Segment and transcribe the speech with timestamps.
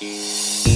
[0.00, 0.73] Música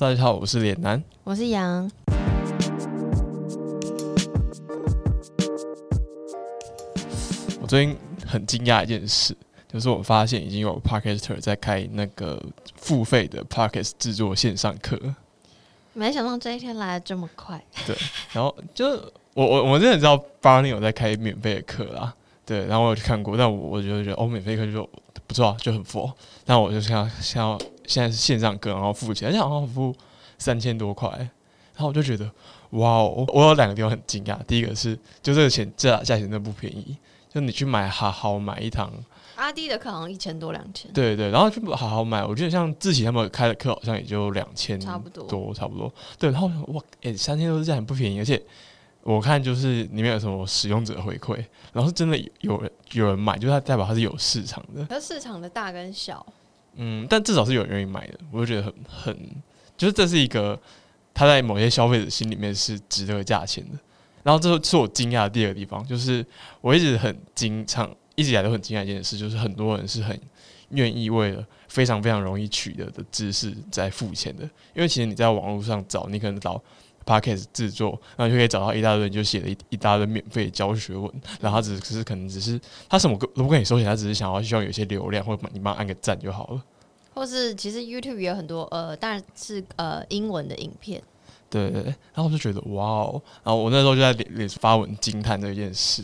[0.00, 1.04] 大家好，我是脸男。
[1.24, 1.90] 我是杨，
[7.60, 7.94] 我最近
[8.26, 9.36] 很惊讶一件事，
[9.70, 12.42] 就是我发现已经有 Podcaster 在开那个
[12.76, 14.98] 付费的 Podcast 制作线上课，
[15.92, 17.62] 没想到这一天来的这么快。
[17.86, 17.94] 对
[18.32, 19.02] 然后就是
[19.34, 22.14] 我我我真的知道 Barney 有在开免费的课啦，
[22.46, 24.88] 对，然后我有去看过，但我我就觉得哦，免费课就
[25.26, 26.10] 不错啊，就很佛。
[26.46, 27.60] 但我就想想要
[27.90, 29.92] 现在是线上课，然后付钱，而且好像付
[30.38, 32.24] 三千多块，然后我就觉得
[32.70, 36.96] 哇哦，我有两个地方很惊讶，第一个是就这个钱这价钱真的不便宜，
[37.28, 38.92] 就你去买好好买一堂。
[39.34, 42.24] 阿弟的课好像一千多两千，对对，然后就好好买。
[42.24, 45.92] 我觉得像志奇他们开的课好像也就两千差不多多，差不多。
[46.18, 48.40] 对，然后哇，诶、三千多是这样很不便宜，而且
[49.02, 54.84] 我看就是里面有什么使用者回馈，然后真的有人有人买，就是它代表它是有市场的。
[54.84, 56.24] 可市场的大跟小，
[56.82, 59.14] 嗯，但至少是有人愿意买的，我就觉得很很，
[59.76, 60.58] 就是这是一个
[61.12, 63.78] 他在某些消费者心里面是值得价钱的。
[64.22, 66.24] 然后这是我惊讶的第二个地方，就是
[66.62, 70.18] 我一直很经常一直以来都很惊讶一件事，就是很多人是很
[70.70, 74.44] 愿意为了非常非常容易取得的知识在付钱的。
[74.74, 76.62] 因为其实你在网络上找，你可能找
[77.06, 86.62] podcast 制作，然后就可以找到一大堆人就写了一一大堆免费教学文，然后他只是可能只是他什么都不跟你收钱，他只是想要希望有些流量，或者你帮他按个赞就好了。
[87.20, 91.02] 或是其实 YouTube 也有很多呃，当然是呃英文的影片，
[91.50, 96.02] 对对对，然后我就觉得哇哦，然后我那时候就在脸脸发文惊叹这件事。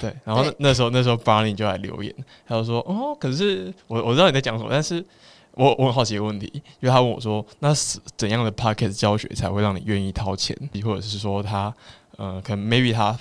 [0.00, 2.10] 对，然后那那时候那时候 Barney 就来留言，
[2.46, 5.04] 他就说哦，可是我我知道你在讲什么，但是
[5.52, 11.74] 我我很好奇一个问题，因为他问我说，那是怎样的 Podcast 教学才会让你愿意掏钱，或者是说他
[12.16, 13.14] 呃，可能 maybe 他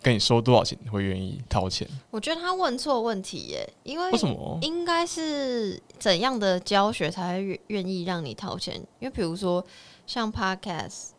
[0.00, 1.88] 跟你收多少钱你会愿意掏钱？
[2.12, 4.56] 我觉得他问错问题耶，因为为什么？
[4.62, 8.74] 应该是怎样的教学才会愿愿意让你掏钱？
[9.00, 9.64] 因为比如说
[10.06, 11.12] 像 Podcast，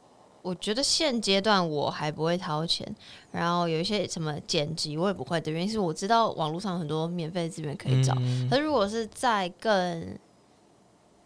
[0.44, 2.88] 我觉得现阶段我还不会掏钱，
[3.32, 8.48] 然后有一些什么剪辑我也不会的原因是我知道网络上很多免费资源可以找，嗯。
[8.48, 10.16] 可如果是在更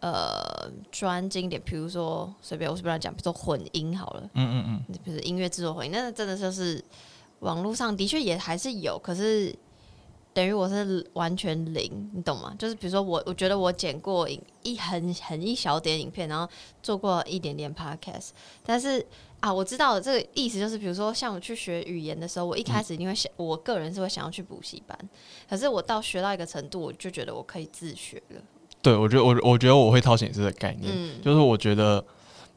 [0.00, 4.98] 呃专精一点，比如说随便我随便乱讲，比如说混音好了，嗯嗯嗯。
[5.04, 6.82] 比如说音乐制作混音，那真的就是
[7.40, 9.54] 网络上的确也还是有，可是
[10.32, 12.54] 等于我是完全零，你懂吗？
[12.58, 16.50] 就是比如说我我觉得我剪过影一很很一小点影片，然后
[16.82, 18.30] 做过一点点 podcast，
[18.64, 19.04] 但是。
[19.40, 24.94] 啊，我知道了，这个意思就是，比如说像我去学语言的时候，我一开始一定会想，我个人是会想要去补习班，
[25.48, 28.42] 可是我到学到一个程度，我就觉得我可以自学了。
[28.82, 32.04] 对，我觉得我我觉得我会掏钱这个概念，嗯，就是我觉得，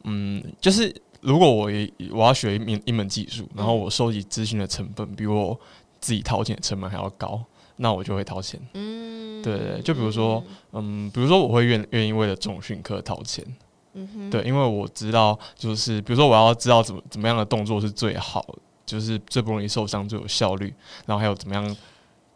[0.04, 5.58] 嗯，就是如果我也我要学一门一门技术，然后我收集资讯的成本比我
[6.02, 7.42] 自己掏钱的成本还要高，
[7.78, 8.60] 那我就会掏钱。
[8.74, 13.46] 嗯，对对对就比如说嗯，比如说我会愿愿意为了重训课掏钱，
[13.94, 18.46] 嗯哼，对，因为我知道就是比如说我要知道怎么怎么样的动作是最好，
[18.86, 20.74] 就是最不容易受伤、最有效率，
[21.06, 21.76] 然后还有怎么样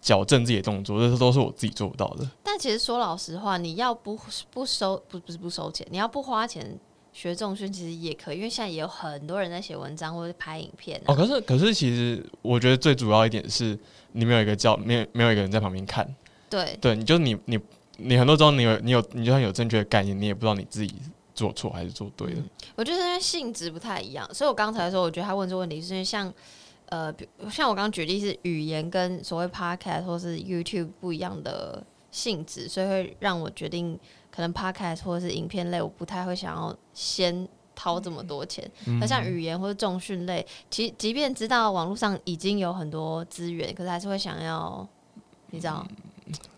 [0.02, 2.30] 矫正自己的动作，这些都是我自己做不到的。
[2.44, 4.18] 但其实说老实话，你要不
[4.52, 6.78] 不收不不是不收钱，你要不花钱
[7.12, 11.14] 学重训，其实也可以，因为现在也有很多人在写文章或者拍影片、啊。
[11.14, 13.78] 哦，可是可是其实我觉得最主要一点是
[14.18, 16.08] 你没有一个教，没有没有一个人在旁边看，
[16.50, 17.60] 对，对，你就你你
[17.98, 20.96] 你很多时候你有你有你就算有正确的概念，你也不知道你自己
[21.36, 22.42] 做错还是做对的。
[22.76, 26.34] 我觉得因为性质不太一样，所以我刚才说，我觉得他问这个问题是因为像
[26.88, 34.00] 呃，比像我刚刚举例是语言跟所谓 podcast 或是 YouTube 不一样的性质，所以会让我决定
[34.32, 37.48] 可能 podcast 或者是影片类，我不太会想要先
[37.78, 38.70] 掏这么多钱。
[38.88, 44.86] 嗯那像语言或者重训类，其即便知道网络上已经有很多资源，可是还是会想要，
[45.52, 45.86] 你知道，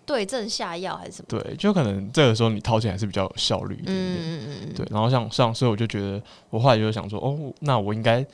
[0.06, 1.26] 对症下药还是什么？
[1.28, 3.98] 对，就可能这个时候你掏钱还是比较有效率一点点。
[3.98, 8.26] 嗯嗯嗯嗯，对，然后像像，所以我就觉得，我后来就想说，哦，那我应该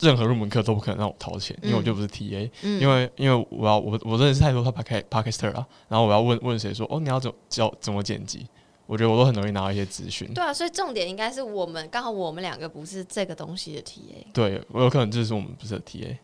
[0.00, 8.46] 任何入门课都不可能让我掏钱，因为我就不是 TA，、因为因为我要我我认识太多他 p a r k e s t e r 了，然后我要问问谁说哦你要怎教怎么剪辑，
[8.88, 10.32] 我觉得我都很容易拿到一些资讯。
[10.32, 14.32] 对啊，所以重点应该是我们刚好我们两个不是这个东西的 TA。
[14.32, 16.16] 对我有可能就是我们不是 TA，、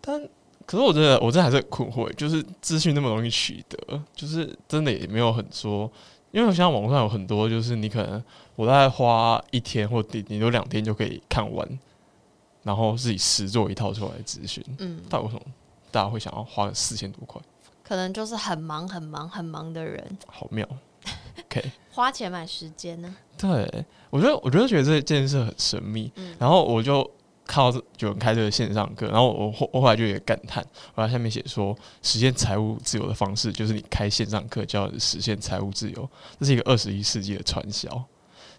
[0.00, 0.28] 但
[0.66, 5.88] 可是我真的我真的还是很困惑，就是资讯那么容易取得，就是真的也没有很说，
[6.32, 8.20] 因为我想网络上有很多，就是你可能
[8.56, 11.78] 我大概花一天或顶顶多两天就可以看完，
[12.64, 15.40] 然后自己实做一套出来的资讯，嗯，但为什么
[15.92, 17.40] 大家会想要花四千多块？
[17.82, 20.68] 可能就是很忙很忙很忙的人，好妙
[21.44, 21.70] ，OK。
[21.92, 23.14] 花钱买时间呢。
[23.36, 26.12] 对，我觉得，我觉得觉得这件事很神秘。
[26.38, 27.02] 然后我就
[27.46, 30.64] 看到有人开这个线上课，然后我后我后来就也感叹，
[30.94, 36.08] 我在下面写说，实现财务自由的方式就是你开线上课教人实现财务自由，
[36.38, 37.88] 这是一个二十一世纪的传销。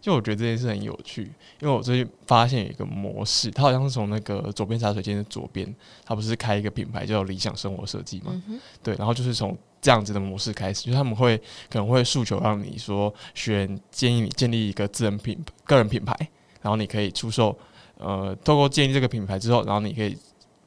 [0.02, 1.22] 就我觉得这件事很有趣，
[1.60, 5.74] 因为我最近发现有一个模式，它好像是从那个左边茶水间的左边，
[6.04, 8.44] 它不是开一个品牌叫理想生活设计嘛？
[8.82, 11.38] 对，然后就是从这样子的模式开始，就是他们会
[11.70, 16.16] 可能会诉求让你说选建议你建立一个自人品个人品牌，
[16.62, 17.58] 然后你可以出售
[17.98, 20.18] 呃，透过建立这个品牌之后，然后你可以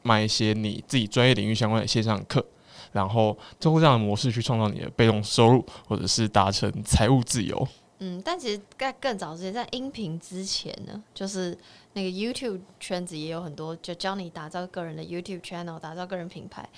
[0.02, 2.44] 卖一些你自己专业领域相关的线上课，
[2.92, 7.66] 然后通过这样的模式去创造你的被动收入，或者是达成财务自由。
[8.00, 11.56] 嗯，但其实在更早之前，在音频之前呢，就是
[11.92, 16.68] 那个 YouTube 圈子也有很多，就教你打造个人的 YouTube channel，打造个人品牌。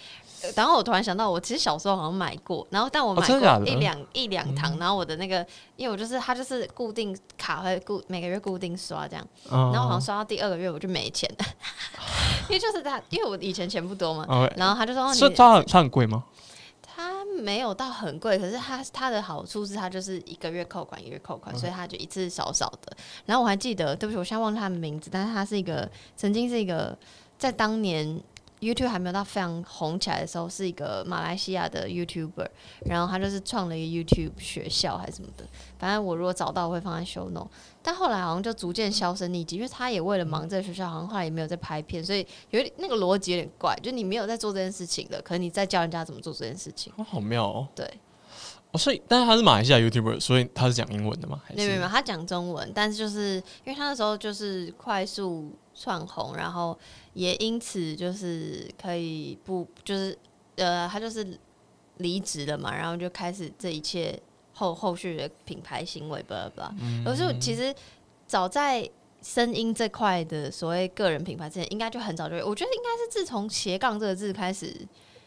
[0.42, 5.44] 呃然后我突然想到，我其实小时候好像买过，然后但我买过一两、一两堂，然后我的那个，
[5.76, 11.46] 因为我就是它就是固定卡会固每个月固定刷这样，嗯然后好像刷到第二个月我就没钱了，
[12.48, 16.24] 因为就是他，因为我以前钱不多嘛然后他就说是它很它很贵吗？
[16.82, 22.96] 它没有到很贵，可是它它的好处是它就是一个月扣款，一个月扣款，所以它就一次少少的。
[23.26, 25.86] 然后我还记得，对不起，我现在忘了他的名字，但是他是一个
[26.16, 26.96] 曾经是一个
[27.36, 28.18] 在当年
[28.60, 32.48] YouTube 还没有到非常红起来的时候，是一个马来西亚的 YouTuber，
[32.86, 35.44] 然后他就是创了一个 YouTube 学校还是什么的。
[35.78, 37.50] 反正我如果找到，我会放在 show note。
[37.82, 46.92] 但后来好像就逐渐销声匿迹，因为他也为了忙这个学校，好像后来也没有在拍片，所以有点那个逻辑有点怪，就你没有在做这件事情了，可能你在教人家怎么做这件事情。
[46.96, 47.68] 哦，好妙哦。
[47.74, 47.88] 对，
[48.72, 51.40] 哦，所以但是他是马来西亚 YouTuber，所以他是讲英文的吗？
[51.44, 56.76] 还是没有没有，他讲中文，但是就是因为他那时候就是快速窜红，然后
[57.12, 60.18] 也因此就是可以不就是
[60.56, 61.38] 呃，他就是
[61.98, 64.18] 离职了嘛，然后就开始这一切
[64.54, 66.74] 后后续的品牌行为，巴拉巴拉。
[67.04, 67.74] 可是其实
[68.26, 68.88] 早在
[69.22, 74.74] 声音这块的所谓个人品牌之前，应该就很早就有，我觉得应该是自从斜杠这个字开始，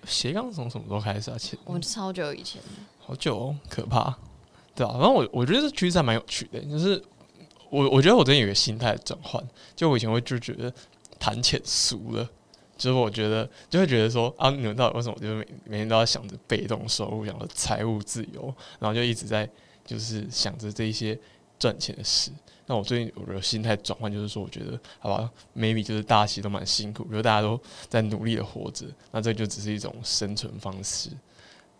[0.06, 1.38] 斜杠从什么时候开始啊？
[1.38, 2.60] 其实我们超久以前。
[2.98, 4.18] 好久哦，可怕。
[4.76, 7.04] 对啊，然后我我觉得这趋势还蛮有趣的，就是
[7.70, 9.44] 我我觉得我最近有一个心态转换，
[9.76, 10.74] 就我以前会就觉得
[11.20, 12.30] 谈钱俗了。
[12.78, 19.50] 就是我觉得就会觉得说啊，你们到底为什么就是每每天都要想着被动收入，想着财务自由，然后就一直在
[19.86, 21.20] 就是想着这一些
[21.60, 22.32] 赚钱的事。
[22.68, 31.10] 那我最近我的心态转换就是说，我觉得好吧，maybe 就是大家其实都蛮辛苦，比如大家都在努力的活着，那这就只是一种生存方式。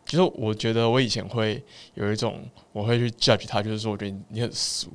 [0.06, 1.64] 就是我觉得我以前会
[1.94, 2.44] 有一种
[2.74, 4.92] 我会去 judge 他，就是说我觉得你很俗，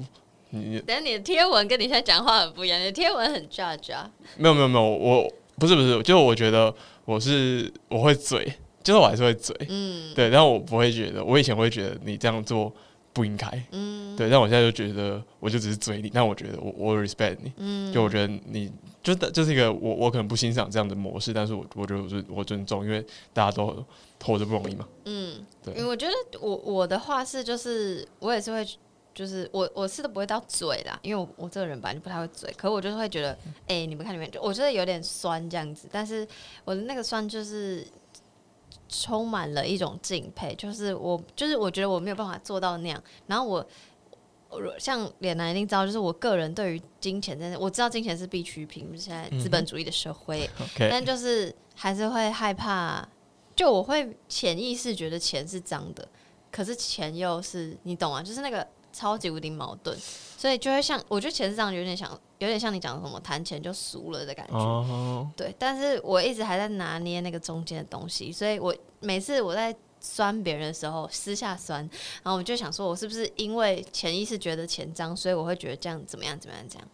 [0.55, 4.11] 你你的贴文跟你现在讲话很不一样，你的贴文很 judge 啊。
[4.37, 6.73] 没有没有没有，我不是不是，就是我觉得
[7.05, 8.45] 我是我会嘴，
[8.83, 10.15] 就是我还是会嘴，嗯。
[10.15, 12.73] 对，但我不会觉得，我以前会觉得你这样做
[13.13, 14.17] 不应该，嗯。
[14.17, 18.71] 对，但我现在就觉得我就只是嘴你，但我觉得我我 respect 你，嗯，就我觉得你
[19.03, 23.85] 就就是一个我我可能不欣赏这样的模式，但是我我觉得我尊我尊重，因为大家都
[24.23, 25.75] 活着不容易嘛，嗯，对。
[25.75, 28.67] 因为我觉得我我的话是就是我也是会。
[29.15, 36.27] 就是我我是都不会到嘴啦，因为我我这个人本来就不太会嘴，可我就是会觉得，哎、你们看里面，就我觉得有点酸这样子，但是
[36.65, 37.87] 我的那个酸就是
[38.89, 43.67] 充满了一种敬佩，就是我就是我觉得我没有办法做到那样，然后我
[44.51, 53.09] 我像脸男一定知道，就是我个人对于金钱真的我知道金钱是必需品，现在资本主义的社会 但就是还是会害怕，
[53.57, 56.07] 就我会潜意识觉得钱是脏的，
[56.53, 58.23] 可是钱又是你懂吗？
[58.23, 59.95] 就是那个超级无敌矛盾，
[60.39, 62.09] 所以就会像我觉得钱是这样，有点像
[62.39, 64.55] 有点像你讲的什么谈钱就俗了的感觉。
[64.55, 71.81] 哦，对，但是我一直还在拿捏那个中间的东西，所以我每次我在酸别人的时候，私下酸，
[72.23, 76.89] 然后我就想说，我是不是因为潜意识觉得钱脏，所以我会觉得这样怎么样怎么样这样？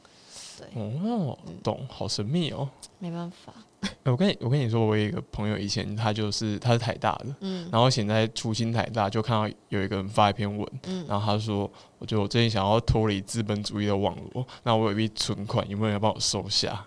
[0.58, 2.68] 对哦，懂，好神秘哦。
[2.98, 16.86] 没办法，欸我跟你我跟你说，我有一个朋友，以前他就是他是台大的，嗯然后现在出新台大，就看到有一个人发一篇文，嗯然后他说，我觉得我最近想要脱离资本主义的网络，那我有一笔存款，有没有人帮我收下？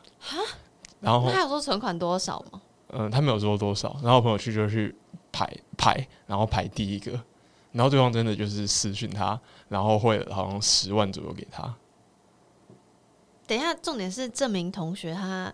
[1.00, 2.62] 然后那他有说存款多少吗？
[2.89, 4.95] 嗯，他没有说多少，然后我朋友去就去
[5.31, 7.12] 排排，然后排第一个，
[7.71, 11.73] 然后对方真的就是私讯他，然后汇了好像十万左右给他，
[13.47, 15.51] 等一下，重点是这名同学他，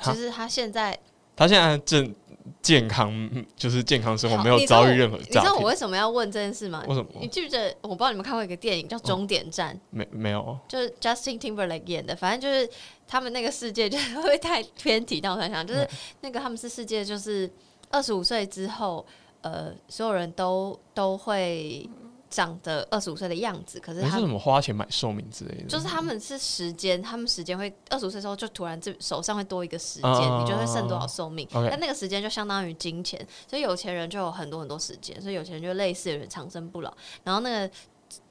[0.00, 0.98] 哈就是他现在
[1.36, 2.14] 他现在正
[2.62, 5.62] 健康，嗯就是健康生活，没有遭遇任何你知道我。
[5.68, 6.82] 为什么要问这件事吗？
[6.88, 7.74] 为什么你记不记得？
[7.82, 10.58] 我不知道你们看过一个电影叫《终点站》，没没有？
[10.66, 12.16] 就是 Justin Timberlake 演的。
[12.16, 12.68] 反正就是
[13.06, 15.88] 他们那个世界就是会太偏题，但我想想，就是
[16.22, 17.50] 那个他们是世界，就是
[17.90, 19.06] 二十五岁之后，
[19.42, 21.88] 呃，所有人都都会
[22.30, 25.64] 长得二十五岁的样子，可是他你是什么花钱买寿命之类的？
[25.64, 31.46] 就是他们是时间，他们时间会二十五岁时候就突然这手上会多一个时间，嗯你就会剩多少寿命。
[31.52, 36.96] 但那个时间就相当于金钱，所以有钱人就有很多很多时间，所以有钱人就类似有人长生不老。
[37.24, 37.74] 然后那个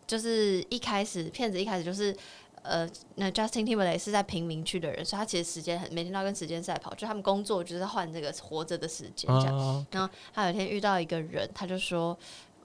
[0.07, 2.15] 就是一开始骗子一开始就是。
[2.61, 9.57] 呃，那 Justin Timberlake 是在贫民区的人，所以他其实时间很每天都要跟时间赛跑，就他们工作就是换这个活着的时间这样。
[9.57, 12.15] 啊，然后他有一天遇到一个人，他就说：“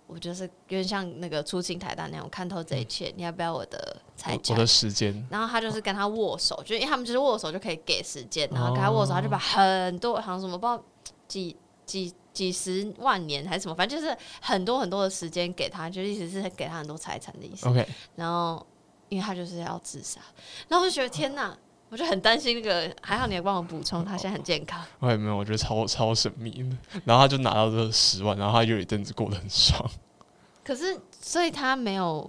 [0.07, 10.83] 我就是有点像那个出清台大那样，我看透这一切，你要不要我的财产我我的？”时间，然后他就是跟他握手，就因为他们就是握手就可以给时间，然后跟他握手，他就把很多好像什么不知道
[11.27, 11.57] 几
[11.87, 17.69] 几几十万年还是什么，反正就是很多很多的时间给他，就意思是给他很多财产的意思。
[17.69, 18.65] OK，然后
[19.09, 20.21] 因为他就是要自杀，
[20.69, 21.57] 然后我就觉得天哪，
[21.95, 24.85] 我就很担心那个，还好你还帮我补充，他现在很健康。
[24.99, 26.77] 我也没有，我觉得超超神秘的。
[27.05, 29.89] 然后他就拿到这十万，然后他就有一阵子过得很爽。
[30.65, 32.29] 可是，所以他没有，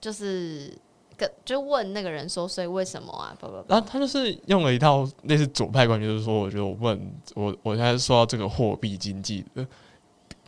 [0.00, 0.74] 就是
[1.18, 3.36] 跟就问那个人说，所以为什么啊？
[3.38, 9.66] 不不不，然后他就是用了一套类似左派观点，就是说，我觉得我不能，我我现在说到这个货币经济的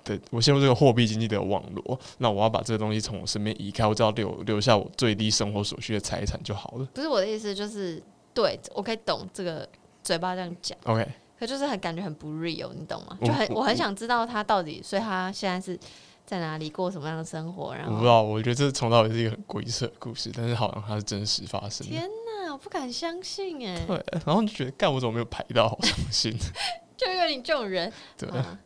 [0.02, 6.86] 对，我陷入这个货币经济的网络，那我要把这个东西从我身边移开，我只要留留下我最低生活所需的财产就好了。
[6.94, 8.02] 不是我的意思，就是
[8.34, 9.66] 对我可以懂这个
[10.02, 11.06] 嘴巴这样讲，OK，
[11.38, 13.16] 可就是很感觉很不 real，你懂吗？
[13.22, 15.78] 就很我我很想知道他到底，所以他现在是
[16.26, 17.74] 在哪里过什么样的生活？
[17.74, 21.92] 然后我不知道，我觉得这从到底是一个很鬼扯的故事，但是好像它是真实发生的。
[21.92, 25.68] 天哪，我不敢相信哎，对，然后就觉得，干我怎么没有排到？
[25.68, 26.36] 好伤心。
[26.96, 28.58] 就因为你这种人，对啊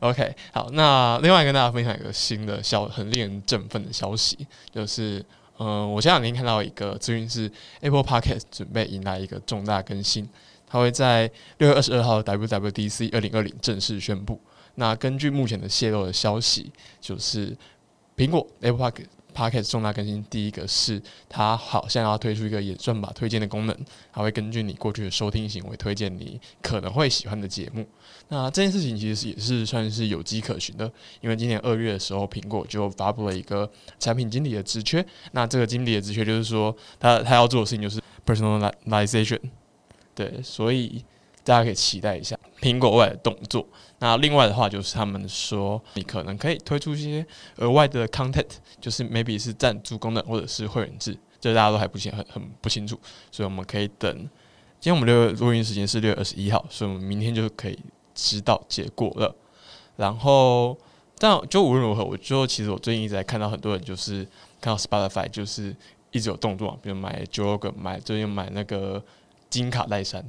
[0.00, 5.24] OK，好，那另外跟大家分享一个新的消，很令人振奋的消息，就是，
[5.62, 10.26] 嗯、我前两天看到一个资讯是 Apple Podcast 准备迎来一个重大更新，
[10.66, 14.40] 它会在六月二十二号 WWDC 二零二零正式宣布。
[14.76, 17.54] 那根据目前的泄露的消息，就是
[18.16, 23.76] 苹果 Apple Podcast Podcast 重大更新，第一个是它好像要推出一个演算法推荐的功能，
[24.12, 27.86] 它会根据你过去的收听行为推荐你可能会喜欢的节目。
[28.32, 33.68] 那这件事情其实也是算是有迹可循的，因为今年二月的时候，苹果就发布了一个
[33.98, 35.04] 产品经理的职缺。
[35.32, 39.40] 那这个经理的职缺就是说，他他要做的事情就是 personalization，
[40.14, 41.04] 对，所以
[41.42, 43.66] 大家可以期待一下苹果外的动作。
[43.98, 48.46] 那另外的话，就是他们说你可能可以推出一些额外的 content，
[48.80, 52.96] 就是 maybe 是赞助功能或者是会员制，这大家都还不清很很不清楚，
[53.32, 54.16] 所以我们可以等。
[54.78, 57.78] 今天我们六月录音时间是六月二十一号，所以我们明天就可以
[58.20, 59.34] 知道结果了。
[59.96, 60.76] 然后，
[61.18, 64.26] 但就无论如何，我就其实我最近一直在看到很多人就是
[64.60, 65.74] 看到 Spotify 就是
[66.10, 69.02] 一直有动作嘛，比如买 Rogan，买最近买那个
[69.48, 70.24] 金卡戴珊，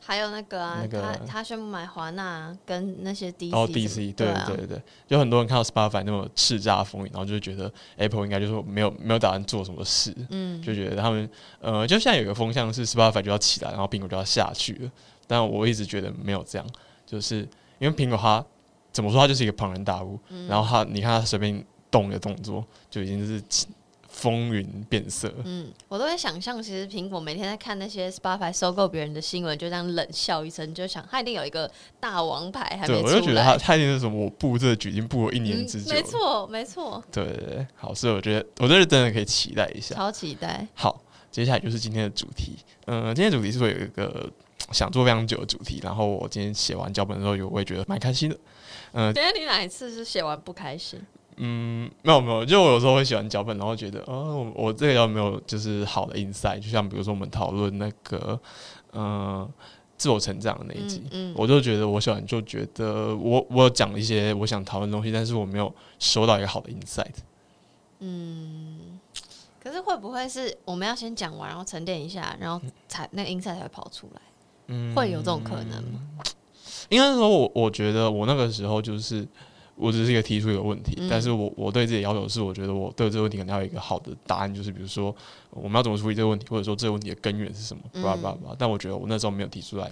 [0.00, 4.44] 还有那个啊，那个他他宣布买华纳跟那些 DC，然后 DC 对啊。
[4.46, 11.28] 对对对，有很多人看到 Spotify 那么叱咤风云，然后就觉得 Apple 应该就是没有没有打算做什么事，嗯，就觉得他们
[11.60, 14.90] 呃，就现在有个风向是 Spotify 就要起来，然后苹果就要下去了。
[15.26, 16.66] 但我一直觉得没有这样，
[17.14, 18.44] 就是因为苹果它
[18.92, 23.42] 怎么说，它就是一个庞然大物，嗯然后它你看它随便动一个动作，就已经是
[24.08, 25.32] 风云变色。
[25.44, 31.68] 嗯，我都会想象，其实苹果每天在看那些 Spotify 收购别人的新闻，就这样冷笑一声，就想他一定有一个
[31.98, 33.14] 大王牌还对，没出来。
[33.14, 39.96] 我就觉得他他一定是什么，我布这个局已经布了一年之久没错，没错，对对对，好，所以我觉得我这是真的可以期待一下。
[39.96, 40.64] 超期待。
[40.74, 41.02] 好，
[41.32, 42.56] 接下来就是今天的主题。
[42.86, 44.30] 嗯、今天的主题是我有一个
[44.72, 48.38] 想做非常久的主题，然后我今天写完脚本的时候，有我也觉得蛮开心的。
[48.92, 51.00] 嗯、等一下你哪一次是写完不开心？
[51.36, 56.60] 嗯，没有没有，就我有时候会写完脚本，然后觉得，哦，我我这个有没有就是好的 insight？
[56.60, 58.40] 就像比如说我们讨论那个，
[58.92, 59.48] 嗯、
[59.98, 67.16] 自我成长的那一集，嗯嗯我就觉得我喜欢就觉得我我有讲了一些我想讨论的东西，但是我没有收到一个好的 insight。
[67.98, 69.00] 嗯，
[69.60, 74.20] 可是会不会是我们要先讲完，然后沉淀一下，然后才那个 insight 才会跑出来？
[74.68, 76.00] 嗯会有这种可能吗？
[76.90, 79.26] 应该是说我我觉得我那个时候就是
[79.74, 85.14] 我只是一个提出一个问题，嗯但是我我对自己的要求是，我觉得我对这个问题可能要有一个好的答案，就是比如说
[85.50, 88.54] 我们要怎么处理这个问题，或者说这个问题的根源是什么，嗯叭叭叭。
[88.58, 89.90] 但我觉得我那时候没有提出来，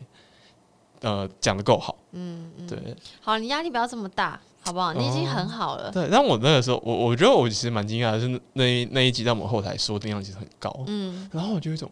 [1.03, 4.93] 呃，讲的够好，嗯嗯，对好，你压力不要这么大，好不好？
[4.93, 5.91] 你已经很好了。
[5.91, 6.09] 对。
[6.11, 11.91] 但我那个时候，我我觉得我其实蛮惊讶的是那那一那一集在我们后台收听量其实很高，嗯，然后我就有一种，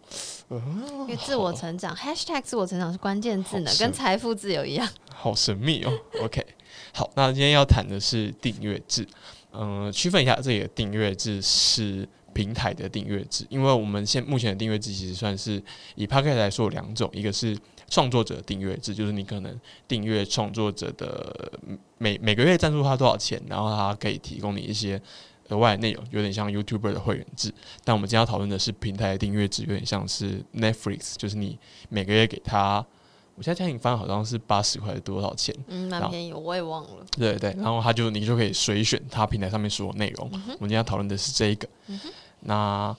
[0.49, 4.88] 因为自我成长，#hashtag 自我成长是关键字呢，跟财富自由一样。
[5.12, 5.93] 好神秘哦。
[6.23, 6.47] OK，
[6.95, 9.07] 好，那今天要谈的是订阅制。
[9.52, 15.61] 嗯、区分一下，这里的订阅制是平台的订阅制，因为我们现目前的订阅制其实算是
[15.97, 17.59] 以 p a c k e t 来说有两种，一个是
[17.90, 21.52] 创作者订阅制，就是你可能订阅创作者的
[21.99, 24.99] 每每个月赞助他多少钱，然后他可以提供你一些
[25.49, 27.52] 额外的内容，有点像 YouTuber 的会员制。
[27.85, 31.59] 但我们今天要讨论的是平台的订阅制，有点像是 Netflix，就是你
[31.90, 32.87] 每个月给他。
[33.37, 35.54] 我现在家庭翻好像是八十块多少钱？
[35.68, 37.06] 嗯，蛮便宜，我也忘了。
[37.12, 40.28] 对对，然后他就你就可以随选他平台上面所有内容。
[40.35, 41.66] 嗯我们今天要讨论的是这一个。
[42.40, 42.94] 那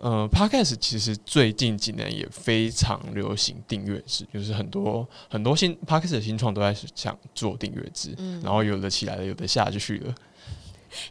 [0.00, 10.14] 呃，Podcast 其实最近几年也非常流行订阅制，就是很多很多新 Podcast 的新创都在想做订阅制，嗯然后有的起来了，有的下去了，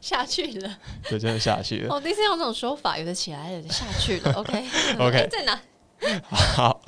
[0.02, 0.78] 下去了，
[1.08, 1.94] 对，真的下去了。
[1.96, 4.34] 哦第一次用这种说法，有的起来了，有的下去了。
[4.34, 4.66] OK
[5.00, 5.60] OK 哎在哪？
[6.24, 6.82] 好，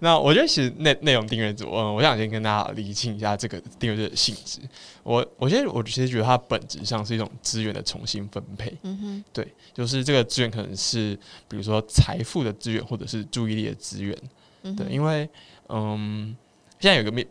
[0.00, 4.60] 那我觉得其实内内容订阅制，嗯，我想先跟大家理清一下这个订阅制的性质。
[5.02, 8.76] 我我觉得我其实觉得它本质上是一种资源的重新分配。
[8.82, 14.14] 嗯哼，对，就是这个资源可能是比如说财富的资源，或者是注意力的资源。
[14.62, 15.28] 对，嗯对，因为
[15.68, 16.36] 嗯，
[16.78, 17.26] 现在有个面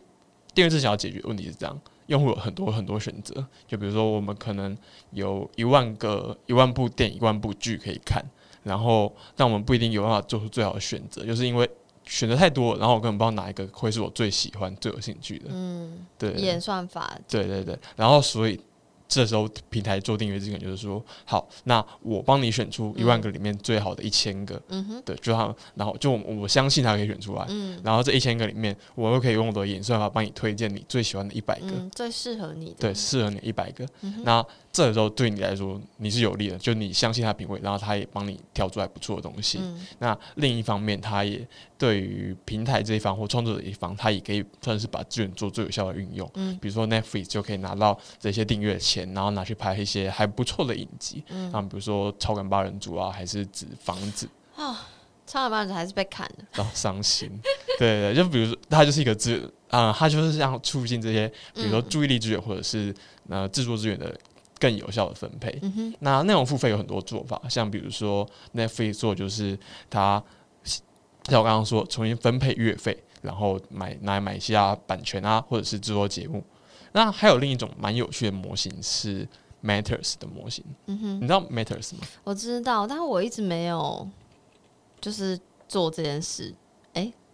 [0.54, 4.76] 订阅制想要解决的问题是这样，用户有很多很多选择，就比如说我们可能
[5.12, 8.24] 有一万个一万部电影、一万部剧可以看，
[8.68, 11.68] 然后但我们不一定有办法做出最好的选择，就是因为
[12.04, 15.46] 选择太多了，然后我根本不知道哪一个会是我最喜欢、最有兴趣的。
[15.48, 18.58] 嗯，对，演算法，对对对，然后所以
[19.06, 32.76] 这时候平台做订阅制，可能就是说，好，那我帮你选出一万个里面最好的一千个，嗯哼，对，就他，然后就我我相信他可以选出来，嗯然后这一千个里面，我又可以用我的演算法帮你推荐你最喜欢的一百个，嗯，最适合你的。
[32.78, 33.86] 对，适合你一百个。
[34.02, 39.58] 嗯那这时候对你来说你是有利的，就你相信他品味，然后他也帮你挑出来不错的东西。
[39.60, 46.30] 嗯那另一方面，他也对于平台这一方或创作者一方，他也可以算是把资源做最有效的运用。
[46.34, 54.28] 嗯比如说 Netflix 就可以拿到这些订阅钱，然后拿去拍一些还不错的影集，嗯像比如说《超感八人组》啊，还是《纸房子》，
[54.62, 54.86] 啊，
[55.26, 56.44] 超感八人组还是被砍了。
[56.52, 57.30] 然后伤心。
[57.78, 62.94] 对对，对就比如说它就是一个资啊、它就是让促进这些，比如说嗯注意力资源或者是
[63.28, 64.18] 呃制作资源的
[64.58, 65.58] 更有效的分配。
[65.62, 70.22] 嗯哼，那内容付费有很多做法，像比如说 Netflix 做就是它
[70.64, 76.42] 像我刚刚说重新分配月费，然后买拿来买一下版权啊，或者是制作节目。
[76.92, 79.28] 那还有另一种蛮有趣的模型是
[79.62, 82.00] Matters 的模型，嗯哼你，知道 Matters 吗？
[82.24, 84.08] 我知道，但我一直没有
[85.00, 86.54] 就是做这件事。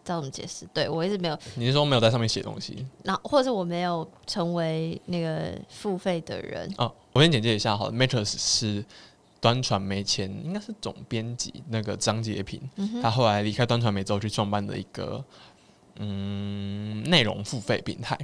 [0.05, 0.67] 哎，知道怎么解释？
[0.73, 6.71] 对我一直没有，你是说没有在上面写东西然后或者是我没有成为那个付费的人。
[6.77, 6.93] 啊？
[7.13, 8.85] 我先简介一下好了，Matters 是
[9.41, 15.25] 端传媒前应该是总编辑那个张杰平，嗯，他后来离开端传媒之后去创办的一个
[15.97, 18.19] 嗯内容付费平台。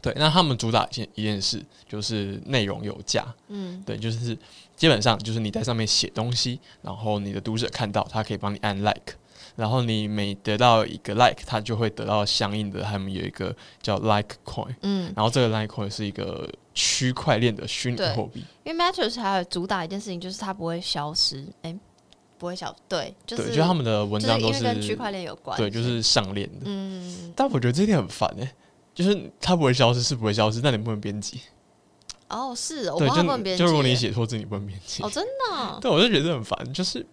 [0.00, 4.36] 对，那他们主打一件一件事就是内容有价，嗯对，就是
[4.74, 9.14] 基本上就是你在上面写东西，然后你的读者看到，他可以帮你按 like，
[9.56, 21.46] 然后你每得到一个 like，它就会得到相应的，他们有一个叫 like coin，嗯，然后这个 like coin 是一个区块链的虚拟货币，因为 Matters 还有主打一件事情，就是它不会消失。
[21.62, 21.76] 哎，
[22.38, 25.56] 不会消，对，就是对，就他们的文章都就是跟区块链有关。
[25.56, 28.52] 对，就是上链的，嗯，但我觉得这一点很烦哎、
[28.94, 31.40] 就是它不会消失是不会消失，但你不能编辑。
[32.28, 35.02] 哦，是哦我对，帮他们编辑就如果你写错字，你不能编辑。
[35.02, 37.06] 哦，真的哦对，我就觉得很烦，就是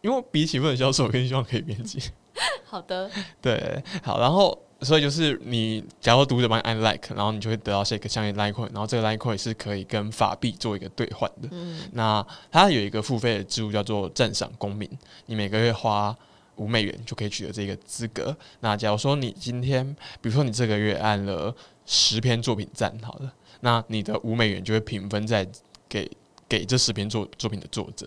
[0.00, 2.00] 因为比起不能销售，我更希望可以编辑。
[2.64, 3.10] 好的，
[3.42, 11.48] 对，好，然后所以就是你，假如读者帮你按 like，然后你就会得到这个相应 like coin，然后这个 like coin 是可以跟法币做一个兑换的。
[11.50, 14.88] 嗯那它有一个付费的制度叫做赞赏公民，
[15.26, 16.16] 你每个月花
[16.56, 18.34] 五美元就可以取得这个资格。
[18.60, 19.84] 那假如说你今天，
[20.22, 25.46] 比如说你这个月按了十篇作品赞，好了，那你的五美元就会平分在
[25.88, 26.10] 给
[26.48, 28.06] 给这十篇作作品的作者。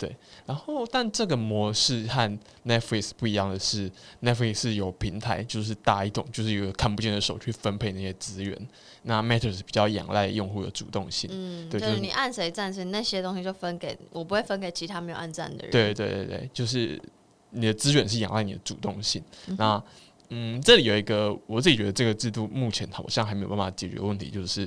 [0.00, 3.90] 对，然后但这个模式和 Netflix 不一样的是
[4.22, 8.58] ，Netflix 是有平台，就是大一统，就是有看不见的手去分配那些资源。
[9.02, 11.28] 那 Matters 比较仰赖用户的主动性。
[11.30, 15.70] 嗯，对就是你按谁赞谁，那些东西就分给我，不会分给其他没有按赞的人。
[15.70, 16.98] 对对对对，就是
[17.50, 19.22] 你的资源是仰赖你的主动性。
[19.48, 19.84] 嗯那
[20.30, 24.66] 嗯，这里有一个我自己觉得这个制度目前好像还没有办法解决的问题，就是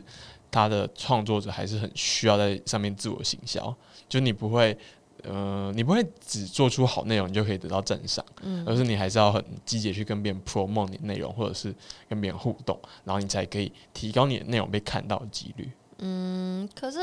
[0.52, 3.76] 他的创作者还是很需要在上面自我行销，
[4.08, 4.78] 就你不会。
[5.24, 11.74] 呃，你不会只做出好内容，你就可以得到赞赏，嗯而是你还是要很积极去跟别人 promote 你的内容，或者是
[12.10, 15.72] 跟别人互动，然后你才可以提高你的内容被看到的几率。
[16.00, 17.00] 嗯，可是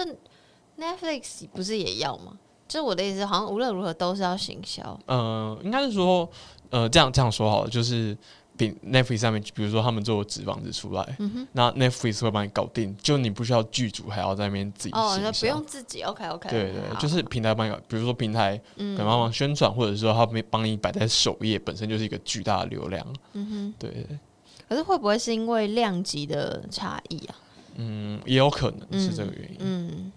[0.78, 2.38] Netflix 不是也要吗？
[2.68, 4.98] 就是我的意思，好像无论如何都是要行销。
[5.06, 6.28] 呃，应该是说，
[6.70, 8.16] 呃，这样这样说好了，就是
[8.60, 18.60] 比 Netflix 上面，比如说他们做纸房子出来，嗯那 Netflix 会帮你搞定，就你不需要剧组还要在那边自己哦，那不用自己，OK OK，对对，就是平台帮你搞，比如说平台
[18.98, 23.06] 帮忙宣传，或者是说他没帮你摆在首页，本身就是一个巨大的流量。
[23.32, 23.74] 嗯哼。
[23.78, 24.18] 对对对，
[24.68, 27.34] 可是会不会是因为量级的差异啊？
[27.76, 29.56] 嗯，也有可能是这个原因。
[29.60, 30.12] 嗯，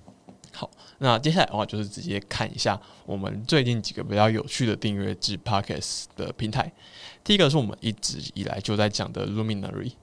[0.51, 6.69] 好那接下来的话，就是直接看一下我们最近几个比较有趣的订阅制 Podcast 的平台。
[7.23, 9.93] 第一个是我们一直以来就在讲的 Luminary，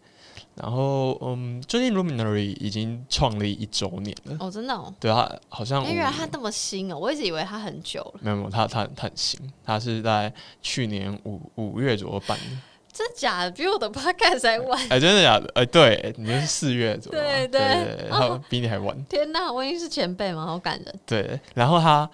[0.55, 4.37] 然后嗯，最近 Luminary 已经创立一周年了。
[4.41, 12.45] 哦，真的哦，对啊，好像哎，五原来它那么新哦，我一直以为它很久了，没有没有，他他他很新，他是在去年五五月左右办的。
[12.93, 13.51] 真假的？
[13.53, 14.89] 比我的 podcast 还晚？
[14.89, 15.49] 哎、真的假的？
[15.55, 19.05] 哎、对，你是四月左右，对对对对，他比你还晚。
[19.05, 20.45] 天哪，我已经是前辈嘛？
[20.45, 21.01] 好感人。
[21.07, 22.11] 对，然后他，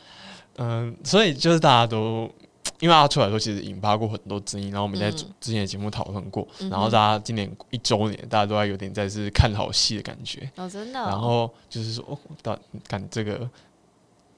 [0.58, 2.30] 嗯、所以就是大家都，
[2.80, 11.06] 因为他出来的时候其实引发过很多争议，然后我们在嗯之前的节目讨论过，嗯然后大家今年一周年，大家都在有点在是看好戏的感觉，哦，真的哦。
[11.08, 13.48] 然后就是说，哦，到看这个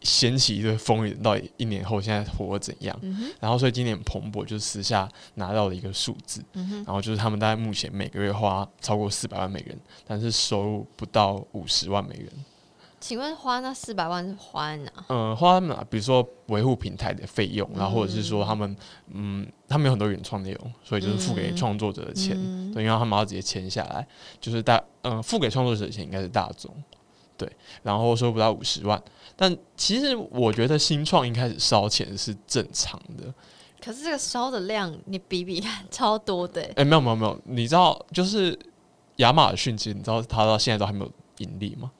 [0.02, 2.96] 掀起一个风云，到底一年后现在活得怎样？
[3.02, 12.28] 嗯，然后所以今年彭博就私下拿到了一个数字，嗯，然后就是他们大概目前每个月花超过四百万美元，但是收入不到五十万美元。
[13.00, 14.90] 请问花那四百万是花哪？
[15.08, 18.76] 嗯，花他们啊，比如说维护平台的费用，然后或者是说他们，
[19.12, 22.72] 嗯，他们有很多原创内容，所以就是付给嗯创作者的钱，嗯。
[22.72, 24.06] 对，因为他们要直接签下来，
[24.40, 26.70] 就是大，嗯，付给创作者的钱应该是大众，
[27.36, 27.50] 对，
[27.82, 29.00] 然后收不到五十万，
[29.36, 33.32] 但其实我觉得新创一开始烧钱是正常的，
[33.80, 36.72] 可是这个烧的量，你比比看，超多的欸。
[36.76, 38.58] 哎、没有没有没有，你知道就是
[39.16, 41.90] 亚马逊，其实你知道它到现在都还没有盈利吗？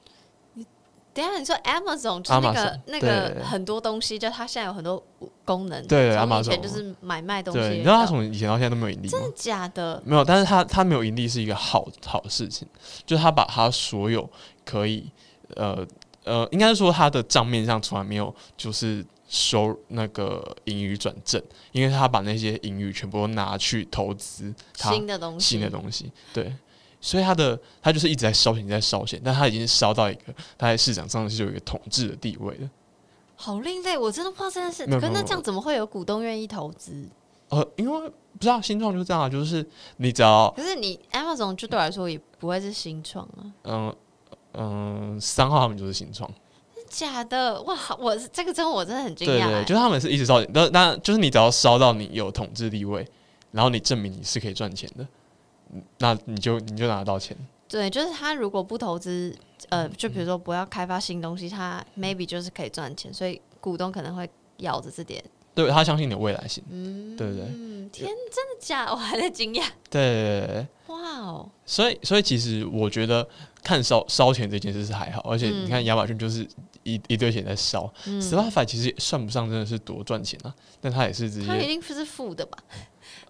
[1.19, 5.03] 等一下你说 Amazon 就是那个 Amazon，那对个很多东西，就它现在有很多
[5.43, 5.85] 功能。
[5.85, 7.59] 对从以 Amazon 前就是买卖东西。
[7.59, 9.21] 对，你知道它从以前到现在都没有盈利吗真？
[9.21, 10.01] 的假的？
[10.05, 12.65] 没有，但是他他没有盈利是一个好好的事情，
[13.05, 14.29] 就是他把他所有
[14.63, 15.11] 可以
[15.55, 15.85] 呃
[16.23, 21.41] 呃，应该是说他的账面上从来没有就是收那个盈余转正，
[21.73, 26.53] 因为他把那些盈余全部都拿去投资他新的东西，新的东西，对。
[27.01, 32.69] 所以他的他就是一直在烧钱，一直在烧钱，但他已经烧到一个他在市场上是有一个统治的地位了。
[33.35, 34.85] 好另类，我真的不知道这件事。
[34.85, 37.07] 可是那这样怎么会有股东愿意投资？
[37.49, 39.65] 呃，因为不知道新创就是这样啊，就是
[39.97, 43.95] 你只要可是你 Amazon 就对我来说也不会是新创啊，嗯
[44.53, 46.29] 嗯三号他们就是新创。
[46.89, 47.61] 假的？
[47.61, 49.63] 哇，我是这个真的我真的很惊讶、对。
[49.63, 53.07] 就是他们是一直烧钱，但但就是你只要烧到你有统治地位，
[53.51, 55.07] 然后你证明你是可以赚钱的，嗯
[55.99, 57.35] 那你就你就拿得到钱。
[57.67, 59.35] 对，就是他如果不投资，
[59.69, 64.27] 呃，就比如说不要开发新东西，他 maybe 就是可以赚钱，所以股东可能会
[64.57, 65.23] 咬着这点。
[65.53, 66.63] 对他相信你的未来性。
[66.69, 68.91] 嗯，对不对嗯，天，真的假的？
[68.93, 69.63] 我还在惊讶。
[69.89, 73.27] 对哇哦，所以所以其实我觉得
[73.61, 76.47] 看烧烧钱这件事是还好，而且你看亚马逊就是
[76.83, 82.57] 一一堆钱在烧嗯，，Spotify 其实也算不上真的是多赚钱啊，但他也是直接，他一定是负的吧？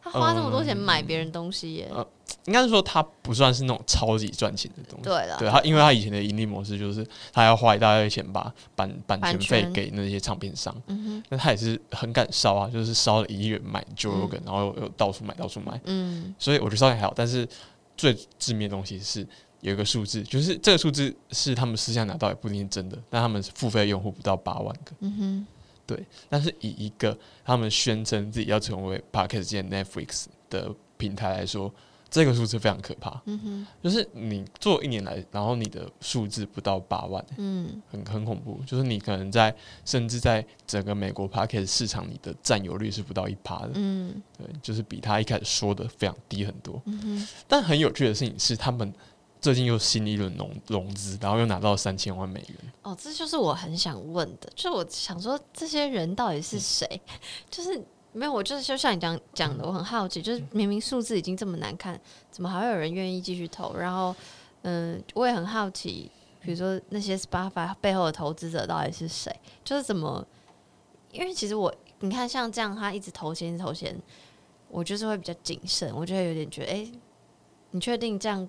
[0.04, 1.88] 他花这么多钱买别人东西耶。
[1.92, 2.06] 呃
[2.46, 5.04] 应该是说他不算是那种超级赚钱的东西。
[5.04, 8.42] 对了，对他，因为他以前的盈利模式就是他要花一大堆钱把
[8.76, 17.48] 版版版权费给那些唱片商，嗯那他也是很敢烧啊，就是烧了一亿元买 Joe 嗯 Rogan，、然后又又到处买到处买，，嗯所以我觉得烧钱还好，但是
[17.98, 19.28] 最致命的东西是
[19.62, 25.48] 有一个数字，就是这个数字是他们私下拿到也不一定是真的，但他们付费用户不到八万个，嗯哼，
[26.30, 31.72] 但是以一个他们宣称自己要成为 Podcast 界 Netflix 的平台来说，
[32.10, 33.22] 这个数字非常可怕。
[33.26, 38.60] 嗯哼，就是你做一年来，然后你的数字不到八万、嗯很很恐怖。
[38.66, 43.72] 就是你可能在甚至在整个美国 Podcast 市场，你的占有率是不到一趴的。
[43.76, 46.82] 嗯对，就是比他一开始说的非常低很多。
[46.86, 48.92] 嗯哼，但很有趣的事情是，他们
[49.42, 52.58] 最近又新一轮融融资，然后又拿到三千万美元。
[52.82, 57.00] 哦，这就是我很想问的，就是我想说这些人到底是谁？
[57.50, 62.00] 就是没有，我就是就像你讲讲的，我很好奇，就是明明数字已经这么难看，
[62.30, 63.76] 怎么还会有人愿意继续投？
[63.78, 64.14] 然后，
[64.64, 69.34] 嗯，我也很好奇，比如说那些 Spotify 背后的投资者到底是谁？
[69.64, 70.26] 就是怎么？
[71.12, 73.98] 因为其实我你看像这样，他一直投钱，一直投钱，
[74.70, 76.92] 我就是会比较谨慎，我就会有点觉得，哎、
[77.72, 78.48] 你确定这样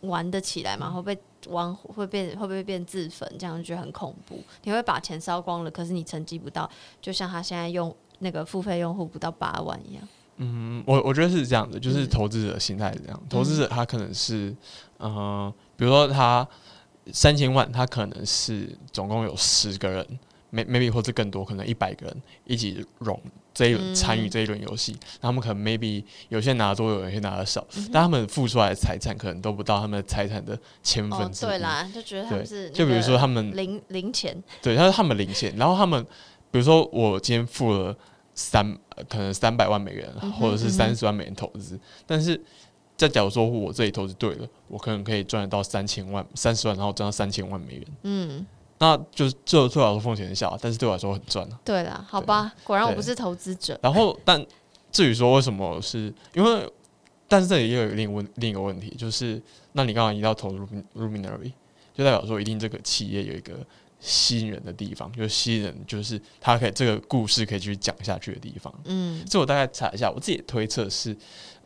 [0.00, 0.90] 玩得起来吗？
[0.90, 3.30] 会不会玩会变会不会变自焚？
[3.38, 4.42] 这样就觉得很恐怖。
[4.64, 6.68] 你会把钱烧光了，可是你成绩不到，
[7.00, 10.08] 就像他现在用那个付费用户不到八万一样。
[10.38, 13.22] 嗯，我我觉得是这样的，就是嗯投资者心态是这样。
[13.28, 14.54] 投资者他可能是，
[14.98, 16.46] 呃，比如说他
[17.12, 20.06] 三千万，他可能是总共有十个人
[20.52, 23.18] ，may maybe 或者更多，可能一百个人一起融
[23.56, 23.94] 这一轮嗯。
[23.94, 31.48] 参与这一轮游戏，那他们可能 maybe 有些拿的多，有些拿的少，嗯但他们付出来的财产可能都不到他们的财产的千哦分，之一。
[31.48, 36.04] 对啦，就觉得他们是就比如说他们零零钱，对，他是他们零钱，然后他们
[36.50, 37.96] 比如说我今天付了
[38.34, 40.06] 三，呃可能三百万美元，
[40.38, 42.38] 或者是三十万美元投资，但是
[42.96, 48.46] 再假如说我这里投资对了，我可能可以赚得到三千万、三十万，然后赚到三千万美元，嗯，
[48.78, 51.58] 那就是这对我来说风险很小，但是对我来说很赚啊。
[51.64, 53.78] 对啦，好吧，果然我不是投资者。
[53.82, 54.44] 然后，但
[54.92, 56.70] 至于说为什么是因为，
[57.28, 61.52] 但是这里又有另一个问另一个问题，就是那你刚刚提到投入 Luminary，
[61.94, 63.54] 就代表说一定这个企业有一个
[63.98, 68.72] 吸引人的地方，就是吸引人，就是它可以这个故事可以继续讲下去的地方。
[68.84, 71.16] 嗯这我大概查一下，我自己的推测是，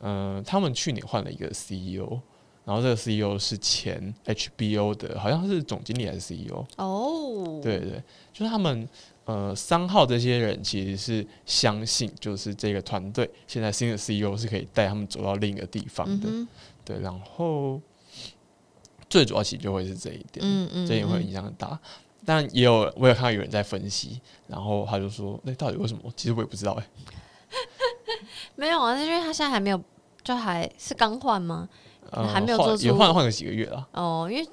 [0.01, 2.21] 嗯、他们去年换了一个 CEO，
[2.65, 8.89] 然后这个 CEO 是前 HBO 的，好像是总经理还是 CEO，哦，对对，就是他们
[9.25, 16.49] 呃三号这些人其实是相信，就是这个团队现在新的 CEO 是可以带他们走到另一个地方的，嗯，
[16.85, 17.81] 对，然后
[19.09, 21.79] 最主要其实就会是这一点，嗯嗯，这一点会嗯影响很大。
[22.25, 26.13] 但也有我有看到有人在分析，然后他就说，那、到底为什么？
[26.15, 26.87] 其实我也不知道哎、
[28.55, 29.83] 没有啊，是因为他现在还没有，
[30.23, 31.67] 就还是刚换吗？
[32.11, 34.49] 呃，还没有做出也换换个几个月了，哦，因为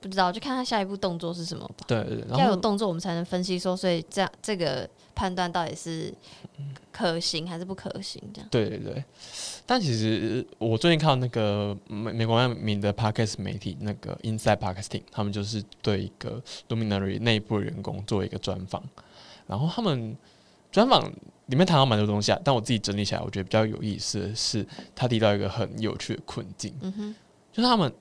[0.00, 1.84] 不知道，就看他下一步动作是什么吧。
[1.86, 6.12] 对对要有动作，我们才能分析说，所以这样这个判断到底是
[6.90, 8.20] 可行还是不可行？
[8.34, 9.04] 这样，对对对，
[9.64, 18.82] 但其实我最近看到那个美美国外名的 podcast 媒体那个 Inside Podcasting，他们就是对一个 Luminary 内部的员工做一个专访，
[19.46, 20.16] 然后他们
[20.72, 21.08] 专访
[21.46, 27.14] 里面谈到蛮多东西啊，但我自己整理起来，我觉得比较有意思的是，他提到一个很有趣的困境，嗯哼，
[27.52, 27.92] 就是他们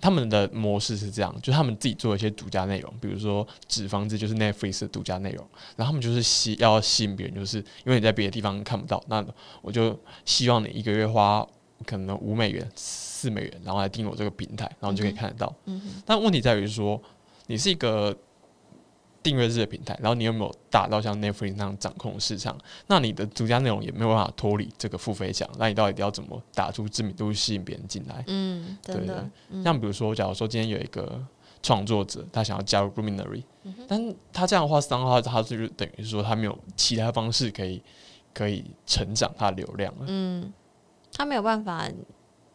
[0.00, 5.46] 他们的模式是这样，就是他们自己做一些独家内容，比如说纸房子就是 Netflix 的独家内容，
[5.76, 9.24] 然后他们就是吸要吸引别人，就是因为你在别的地方看不到，那
[9.62, 11.46] 我就希望你一个月花
[11.86, 15.54] 可能五美元、四美元，然后来订我这个平台，然后你就可以看得到。
[15.66, 17.00] 嗯哼，但问题在于说，
[17.46, 18.16] 你是一个
[19.22, 22.56] 订阅制的平台，然后你有没有大到像 Netflix 那样掌控市场？
[22.86, 28.24] 那你的独家内容也没有办法脱离这个付费墙，那你到底要怎么打出知名度，吸引别人进来？
[28.28, 31.22] 嗯，真对的，嗯像比如说，假如说今天有一个
[31.62, 33.42] 创作者，他想要加入 Ruminary，、
[33.86, 37.82] 但是他这样的话，三号他就是等于说他没有其他方式可以
[38.32, 40.06] 可以成长他的流量了。
[40.08, 40.50] 嗯，
[41.12, 41.86] 他没有办法，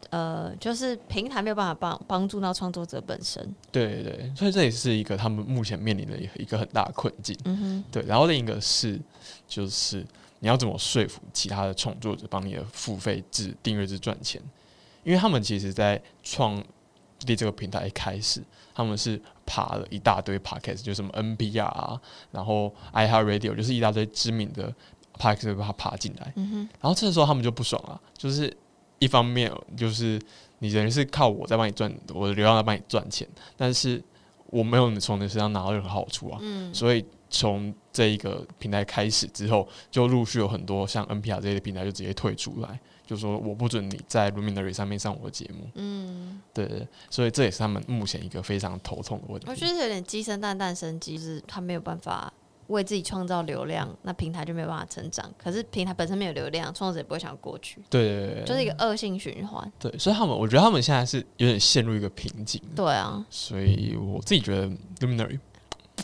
[0.10, 3.44] 呃，就是平台没有办法帮帮助到创作者本身。
[3.72, 7.38] 对对对，所以这也是一个他们目前面临的一个很大的困境。
[7.46, 9.00] 嗯哼，对，然后另一个是
[9.48, 10.06] 就是
[10.40, 14.42] 你要怎么说服其他的创作者帮你的付费制订阅制赚钱？
[15.04, 16.58] 因为他们其实在创
[17.28, 22.00] 立这个平台一开始，他们是爬了一大堆 podcast，就是什么 NPR 啊，
[22.32, 24.74] 然后 iHeartRadio，就是一大堆知名的
[25.18, 26.34] podcast 把它爬进来。
[26.36, 28.52] 嗯哼，然后这时候他们就不爽了，就是
[29.06, 30.20] 一方面就是
[30.60, 34.04] 你等于是靠我在帮你赚我的流量在帮你赚钱，但是
[34.48, 36.74] 我没有从你身上拿到任何好处啊，嗯。
[36.74, 49.48] 所以从这一个平台开始之后，就陆续有很多像 NPR 这些平台就直接退出来，就说我不准你在 Luminary 上面上我的节目，嗯，对所以这也是他们目前一个非常头痛的问题。
[49.50, 52.32] 我觉得有点鸡生蛋，蛋生鸡，就是他没有办法
[52.68, 55.32] 为自己创造流量，那平台就没有办法成长。
[55.38, 59.72] 可是平台本身没有流量，创作者也不会想过去，对对对对，就是一个恶性循环。
[59.80, 64.68] 对，所以他们我觉得他们现在是有点陷入一个瓶颈，对啊，所以我自己觉得
[65.00, 65.40] Luminary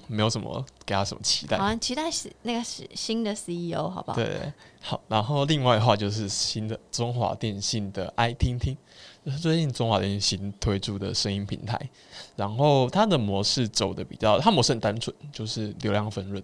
[0.07, 1.65] 没有什么给他什么期待好。
[1.65, 4.15] 像期待是那个是新的 CEO，好不好？
[4.15, 8.77] 对，好，然后另外的话就是新的中华电信的 i 听听，就是
[9.39, 11.79] 最近中华电信新推出的声音平台，
[12.35, 16.43] 然后它的模式走的比较，它模式很单纯，就是流量分润。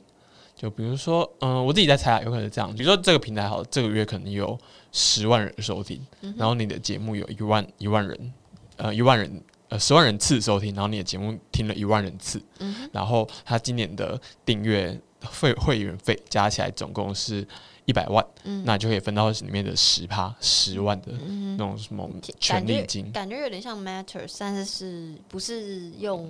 [0.55, 2.73] 就比如说，嗯、我自己在猜啊，有可能是这样。
[2.73, 4.57] 比如说这个平台好，这个月可能有
[4.91, 5.99] 十万人收听，
[6.35, 8.33] 然后你的节目有一万一万人，
[8.77, 9.41] 呃，一万人。
[9.69, 17.45] 呃，十万人次收听，然后你的节目听了一万人次，嗯然后他今年的订阅费会员费加起来总共是
[17.87, 23.11] 一百万，嗯那就可以分到里面的十趴十万的嗯那种什么感权利觉金。
[23.13, 26.29] 感觉有点像 Matters，但是是不是用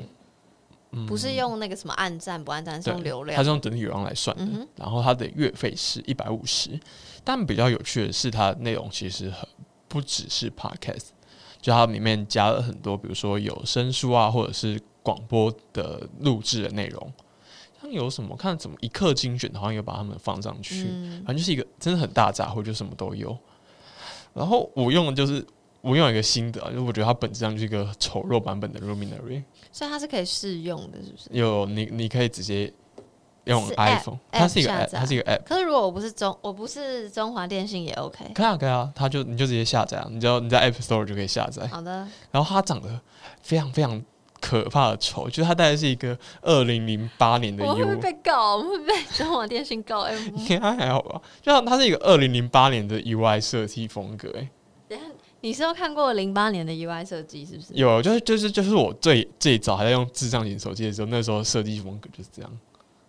[0.92, 3.50] 嗯不是用那个什么按赞不按赞，是用流量它是。
[3.50, 6.80] 用整体流量来算的，嗯然后它的月费是一百五十。
[7.24, 9.50] 但比较有趣的是，它的内容其实很
[9.88, 11.08] 不只是 podcast，
[11.60, 17.12] 就它里面加了很多，比如说有声书啊，或者是广播的录制的内容。
[17.88, 23.36] 像有什么看怎么一刻精选，好像有把它们放上去，嗯反正就是一个真的很大杂烩，就什么都有。
[24.34, 25.46] 然后我用的就是
[25.82, 31.30] 我用了一个新的啊，就是我觉得它本质上就是一个丑陋版本的 Luminary，所以它是可以试用的，是不是？
[31.32, 32.72] 有你你可以直接
[33.46, 35.42] 用 iPhone，它是一个 app，它是一个 app。
[35.44, 38.26] 可是如果我不是中，我不是中华电信也 OK。
[38.34, 41.66] 可以啊，可以啊，它就你就直接下载啊，你只要你在 App Store 就可以下载。
[41.68, 43.00] 好的，然后它长得
[43.42, 44.04] 非常非常
[44.48, 48.56] 可怕的丑，就是它大概是一个二零零八年的我会被告？
[48.56, 50.04] 我会被中华电信告？
[50.04, 51.22] 哎、应该 还好吧？
[51.42, 54.98] 就像它是一个二零零八年的 UI 设计风格、欸，
[55.42, 57.74] 你是有看过零八年的 UI 设计是不是？
[57.74, 62.52] 有就是就是就是我最最早还在用智障型手机的时候，那时候设计风格就是这样，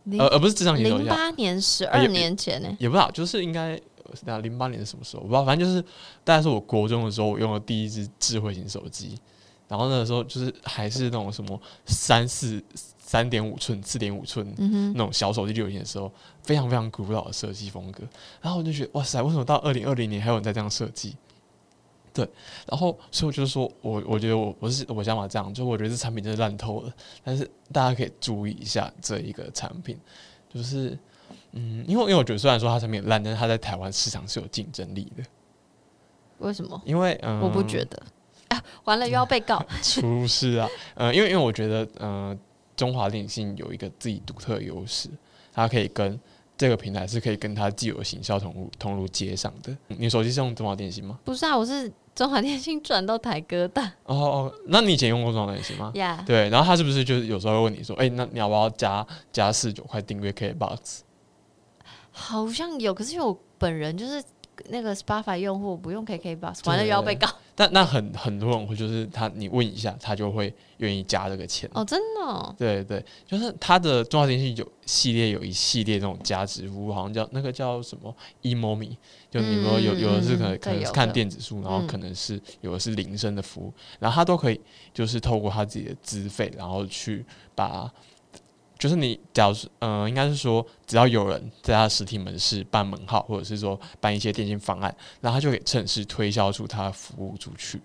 [0.05, 3.81] 零呃而不是智障型手机啊，零八年十二年前呢、也不知道，就是应该
[4.25, 5.23] 那零八年是什么时候？
[5.23, 5.81] 我不知道，反正就是
[6.25, 9.17] 大概是我国中的时候，我用的第一只智慧型手机。
[9.69, 12.63] 然后那个时候就是还是那种什么三四
[12.99, 14.53] 三点五寸、四点五寸
[14.95, 16.11] 那种小手机流行的时候，
[16.43, 18.03] 非常非常古老的设计风格。
[18.41, 21.17] 然后我就觉得哇塞，为什么到二零二零年还有人在这样设计？
[22.13, 22.29] 对，
[22.67, 26.93] 然后所以我就是说我我觉得我我是我想法这样，就我觉得这产品真的烂透了。
[27.23, 29.97] 但是大家可以注意一下这一个产品，
[30.53, 30.99] 就是
[31.53, 35.23] 嗯，因为因为我觉得虽然说它产品烂，但是它在台湾市场是有竞争力的。
[36.39, 36.81] 为什么？
[36.85, 38.03] 因为嗯，我不觉得
[38.59, 39.65] 啊，完了又要被告。
[39.83, 42.37] 出事啊，呃，因为因为我觉得，呃，
[42.77, 45.09] 中华电信有一个自己独特的优势，
[45.53, 46.19] 它可以跟
[46.57, 49.77] 这个平台是可以跟它既有的行销通路通路接上的。
[49.87, 51.19] 你手机是用中华电信吗？
[51.25, 55.93] 不是啊，我是中华电信转到台哥大哦哦，那你以前用过中华电信吗？
[55.95, 56.23] 呀。
[56.27, 61.01] 对，然后他是不是就是有时候会问你说，哎、那你要不要加加四九块订阅 KBox？
[62.11, 64.21] 好像有，可是因为我本人就是
[64.71, 67.29] 那个 Spotify 用户，不用 KKBox，完了又要被告。
[67.59, 71.69] 但那很很多人会就是他你问一下，他就会愿意加这个钱。
[71.75, 78.97] 哦，真的、哦，对对，就是他的中华电信有系列有一系列这种加值服务，好像叫那个叫什么 eMomi，
[79.29, 84.61] 就你说有嗯有的是可可能是看电子书，然后嗯可能是有的是铃声的服务，然后他都可以
[84.95, 87.93] 就是透过他自己的资费，然后去把。
[88.79, 97.81] 就是你，假如是，呃，应该是说，只要有人在他实体门市办门号，或者是说办一些电信方案，然后他就可以趁势推销出他的服务出去。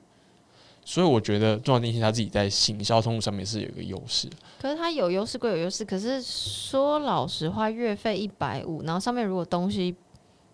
[0.86, 4.30] 所以我觉得中华电信他自己在行销通路上面是有一个优势。
[4.62, 9.96] 可是它有优势归有优势，可是说老实话，月费一百五，然后上面如果东西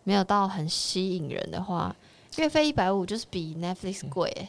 [0.03, 1.95] 没有到很吸引人的话，
[2.37, 4.47] 月费一百五就是比 Netflix 贵、欸。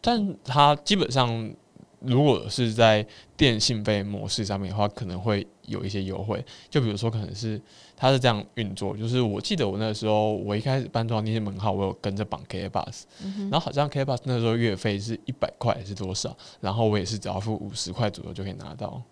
[0.00, 1.52] 但他基本上
[2.00, 3.04] 如果是在
[3.36, 6.44] 电信费模式上面的话，可能会有一些优惠。
[6.68, 7.60] 就比如说，可能是
[7.96, 13.02] 它是这样运作，就是我记得我那个时候我一开始搬装那些门号，我有跟着绑 K Bus，、
[13.50, 19.02] 然后好像 K Bus 那时候月费是一百块还是多少，然后我也是只要付五十块左右就可以拿到。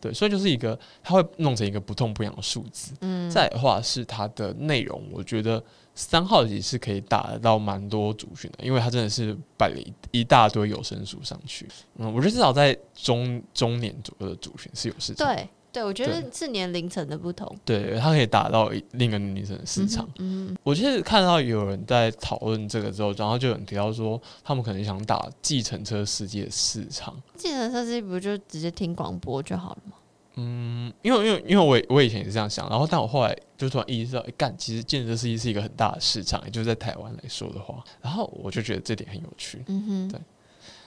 [0.00, 2.92] 对，所以就是一个，它会弄成一个不痛不痒的数字。
[3.00, 5.62] 嗯，再的话是它的内容，我觉得
[5.94, 11.68] 三号也是可以打得到蛮多族群的，因为它真的是摆了一一大堆有声书上去。
[11.96, 15.26] 嗯，我觉得至少在中中年左右的族群是有市场。
[15.26, 17.52] 对对，我觉得是年龄层的不同。
[17.64, 20.08] 对，它可以打到另一个年龄层的市场。
[20.18, 27.20] 嗯哼，我其实看到有人在讨论这个之后，然后就有人提到说，他们可能想打计程车司机的市场。
[27.36, 29.96] 计程车司机不就直接听广播就好了吗？
[30.36, 39.62] 嗯，因为因为因为我我以前也是这样想，然后但我后来就突然意识到，哎、干，其实健身司机是一个很大的市场，也就是在台湾来说的话，然后我就觉得这点很有趣。
[39.68, 40.20] 嗯哼，对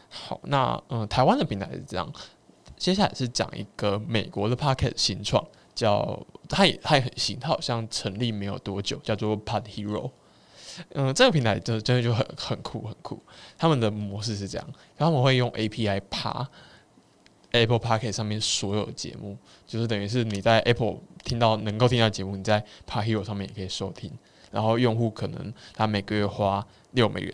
[0.10, 2.12] 好，那嗯、呃台湾的平台是这样，
[2.76, 10.12] 接下来是讲一个美国的 p o c k e t 新创，叫它也它也很新，它好像成立没有多久，叫做 Pod Hero。
[10.94, 13.20] 嗯、这个平台就真的就很很酷很酷。
[13.58, 16.48] 他们的模式是这样，他们会用 API 爬
[17.52, 24.12] Apple p o c k e t 上面所有的节目，就是等于是你在 Apple 听到能够听到的节目，你在 Pod Hero 上面也可以收听。
[24.52, 27.34] 然后用户可能他每个月花六美元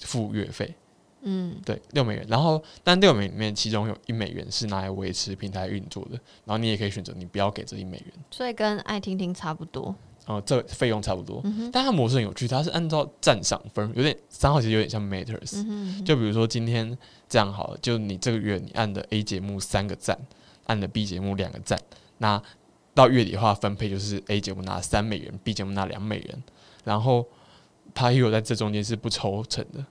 [0.00, 0.74] 付月费，
[1.22, 2.26] 嗯，对，六美元。
[2.28, 9.94] 然后，但六美元里面其中有一美元是拿来维持平台运作的，然后你也可以选择你不要给这一美元，所以跟爱听听差不多。
[10.26, 11.40] 然后这费用差不多。
[11.44, 16.98] 嗯哼，但它模式很有趣，它是按照赞赏分，有点三号其实有点像 Matters，、嗯哼，就比如说今天
[17.28, 20.18] 这样好了，就你这个月你按的 A 节目三个赞，
[20.66, 21.78] 按的 B 节目两个赞，
[22.18, 22.42] 那
[22.94, 26.42] 到月底的话分配就是 A 节目拿三美元，B 节目拿两美元，
[26.84, 27.26] 然后
[27.94, 29.84] a y o 在这中间是不抽成的。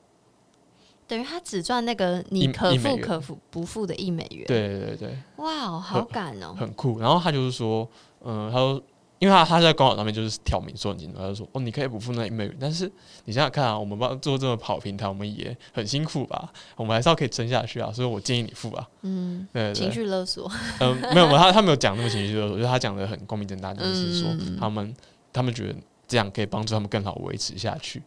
[1.07, 5.17] 等于他只赚那个你可付可付不付的一美元。，对对对对。
[5.37, 6.53] 哇哦，好感哦。
[6.59, 6.99] 很酷。
[6.99, 7.89] 然后他就是说，
[8.25, 8.83] 嗯、他说
[9.19, 12.91] 因为他他在官网上面就是挑明说很清楚，他就说哦，你可以不付那一美元，但是
[13.25, 18.87] 你想想看啊，我们帮做这么跑平台，我们也很辛苦吧，我们还是要可以撑下去啊，所以我建议你付啊。
[19.01, 24.95] 嗯，对情绪勒索， 嗯，没有没有，他他没有讲那么情绪勒索，就是他讲的很光明正大，就是说嗯他们
[25.33, 25.75] 他们觉得
[26.07, 28.01] 这样可以帮助他们更好维持下去。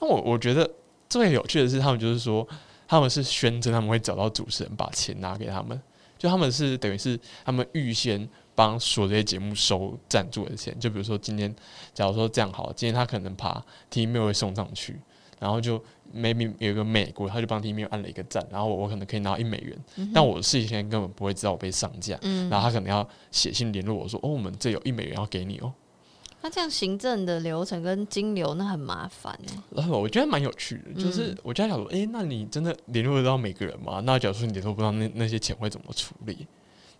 [0.00, 0.68] 那我我觉得
[1.08, 2.46] 最有趣的是，他们就是说
[2.86, 5.78] 他们是宣称他们会找到主持人把钱拿给他们，
[6.16, 8.26] 就他们是等于是他们预先
[8.58, 10.76] 帮所有这些节目收赞助的钱。
[10.80, 11.54] 就比如说今天，
[11.94, 14.98] 假如说这样好，今天他可能把 T 面会送上去，
[15.38, 15.78] 然后就
[16.12, 22.18] maybe 有一个美国，他就帮 T 面按了一个赞，然后我我可能可以拿到一美元，但我事先根本不会知道我被上架。
[22.22, 25.72] 嗯，然后他可能要写信联络我说：“哦，我们这有一美元要给你哦。
[26.40, 34.00] 那这样行政的流程跟金流那很麻烦哎、”然后我觉得蛮有趣的，就是我就在想说：“诶，那你真的联络得到每个人吗？
[34.04, 36.46] 那假如说你联络不到，那那些钱会怎么处理？”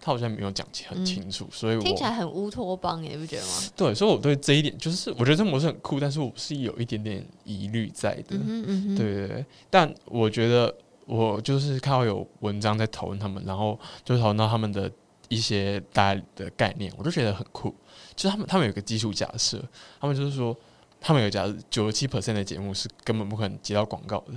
[0.08, 3.52] 他好像没有讲很清楚，所以我听起来很乌托邦耶，你不觉得吗？
[3.76, 8.36] 对，所以我对这一点就是我觉得这模式很酷，但是我是有一点点疑虑在的。
[8.36, 14.90] 嗯哼嗯，对对对，但我觉得我就是看到有文章在讨论他们，然后就讨论到他们的
[15.28, 17.74] 一些大概的概念，我就觉得很酷。
[18.16, 19.62] 就是他们他们有个基础假设，
[20.00, 20.56] 他们就是说，
[21.00, 24.32] 他们有假设九十七 percent 的节目是根本不可能接到广告的，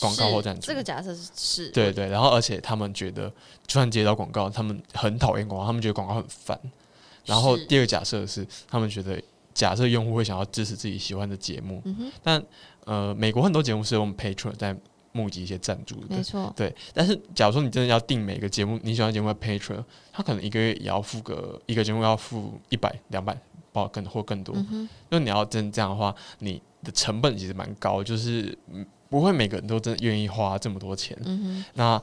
[0.00, 0.66] 广告或赞助。
[0.66, 3.28] 这个假设是是，对对，然后而且他们觉得，
[3.66, 6.58] 就算接到广告，他们很讨厌广告，他们觉得广告很烦。
[7.24, 9.22] 然后第二个假设是，他们觉得
[9.52, 12.42] 假设用户会想要支持自己喜欢的节目，嗯哼，但
[12.84, 14.74] 呃，美国很多节目是用 Patreon 在
[15.12, 16.74] 募集一些赞助的没，错，对。
[16.94, 23.36] 但是假如说你真的要订每个节目你喜欢节目的 Patreon，他可能一个月也要付个一个节目要付一百两百，
[23.72, 24.54] 包更或更多。
[24.56, 31.16] 嗯哼，就你要真这样的话，你的成本其实蛮高，就是嗯不会每个人都真的愿意花这么多钱。
[31.24, 32.00] 嗯那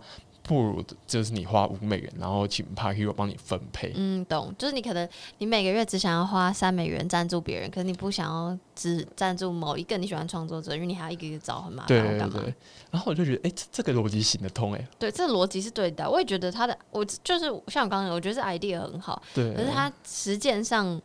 [0.48, 3.92] 不如就是你花五美元，然后请 Park Hero 帮你分配。
[3.96, 12.40] 嗯，懂，就是你可能你每个月只想要花三美元赞助别人，可是你不想要只赞助某一个你喜欢创作者，因为你还要一个一个找，很麻烦，我干嘛？
[12.40, 12.54] 对对，
[12.92, 16.08] 然后我就觉得，哎、这这个逻辑行得通、哎，对，这个逻辑是对的。
[16.08, 21.02] 我也觉得他的，我就是像我刚刚，我觉得这 idea 很好，对，可是他实践上，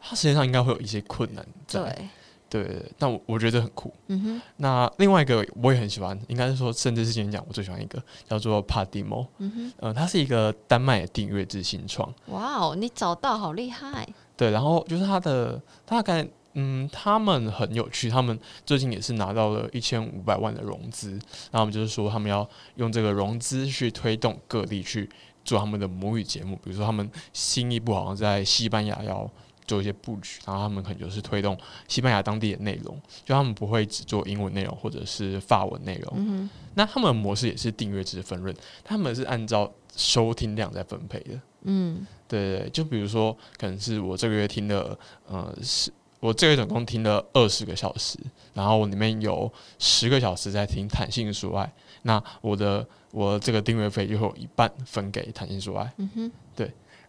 [0.00, 2.08] 他实践上应该会有一些困难在，对，
[2.54, 3.92] 对但我我觉得很酷。
[4.06, 21.10] 嗯哼，那另外一个我也很喜欢，应该是说，甚至是今天讲我最喜欢一个叫做 Podimo，嗯哼，呃，它是一个丹麦的订阅制新创，哇哦，你找到好厉害，对，然后就是它的大概，嗯，他们很有趣，他们最近也是拿到了一千五百万的融资，
[21.50, 25.10] 然后他们就是说他们要用这个融资去推动各地去
[25.44, 29.28] 做他们的母语节目，比如说他们新一部好像在西班牙要
[29.66, 31.58] 做一些布局，然后他们可能就是推动
[31.88, 38.54] 西班牙当地的内容，就他们不会只做英文内容或者是法文内容，嗯，那他们的模式也是订阅制分润，
[38.84, 41.40] 他们是按照收听量在分配的。
[41.62, 42.06] 嗯。
[42.26, 44.98] 对对对，就比如说，可能是我这个月听了，
[45.28, 48.18] 呃，是我这个月总共听了二十个小时，
[48.54, 56.32] 然后里面有十个小时在听弹性说爱，那我的我这个订阅费就会有一半分给弹性说爱，嗯哼，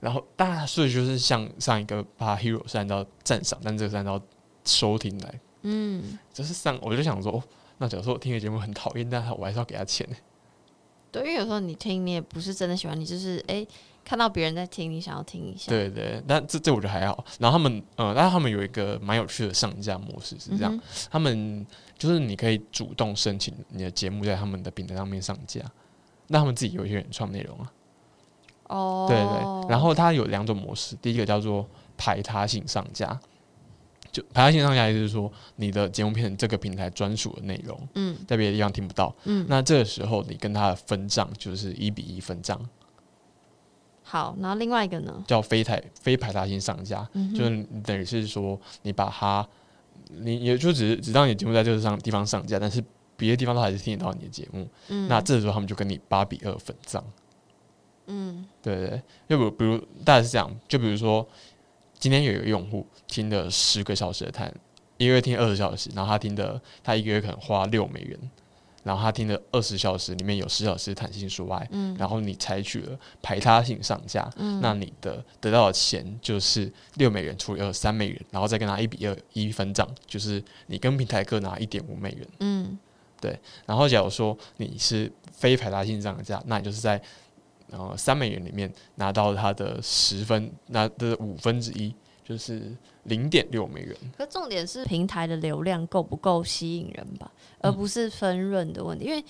[0.05, 4.21] 然后当然，所以就是像上一个把 Hero 是按照赞赏，但这个是按照
[4.63, 7.43] 收听来，嗯，就是上我就想说，哦，
[7.79, 10.07] 那假如说我听个节目很讨厌，但我还是要给他钱，
[11.11, 13.65] 对，因为有时候你听，你也不是真的喜欢，你就是哎、
[14.03, 17.25] 看到别人在听，你想要听一下，对对，但这这我觉得还好。
[17.39, 21.65] 然后他们，呃，但是他们有一个蛮有趣的上架模式是这样，嗯他们
[21.97, 25.61] 就是你可以主动申请你的节目在他们的平台上面上架，
[26.27, 27.71] 那他们自己有一些原创内容啊，
[28.67, 29.69] 哦，对对。
[29.69, 31.65] 然后它有两种模式，第一个叫做
[31.97, 33.19] 排他性上架，
[34.11, 38.17] 就排他性上架意思是说你的节目变成这个平台专属的内容，嗯。
[38.27, 39.13] 在别的地方听不到。
[39.25, 42.59] 嗯，那这个时候你跟它的分账就是一比一分账，
[44.03, 49.47] 好，然后另外一个呢，叫非台非排他性上架，嗯就是等于是说你把它，
[50.09, 52.83] 你也就只是只让你节目在这个上地方上架，但是
[53.17, 54.67] 别的地方都还是听得到你的节目。
[54.89, 57.03] 嗯，那这时候他们就跟你八比二分账，
[58.07, 58.45] 嗯。
[58.61, 61.27] 对对对，就比如比如大概是这样，就比如说
[61.99, 64.53] 今天有一个用户听了十个小时的谈，
[64.97, 68.17] 一个月听二十小时，然后他听的他一个月可能花六美元，
[68.83, 71.95] 然后他听的二十小时里面有十小时弹性说爱，嗯。
[71.97, 82.27] 然后你采取了排他性上架，嗯，那你的得到的钱就是六美元除以二三美元，然后再跟他一比二一分账，就是你跟平台各拿一点五美元。
[82.39, 82.77] 嗯。
[83.21, 87.01] 对然后假如说你是非排他性上架，那你就是在
[87.71, 91.93] 呃三美元里面拿到它的十分，拿的五分之一，
[92.23, 93.95] 就是零点六美元。
[94.17, 99.05] 可重点是平台的流量够不够吸引人吧，而嗯不是分润的问题。
[99.05, 99.23] 因为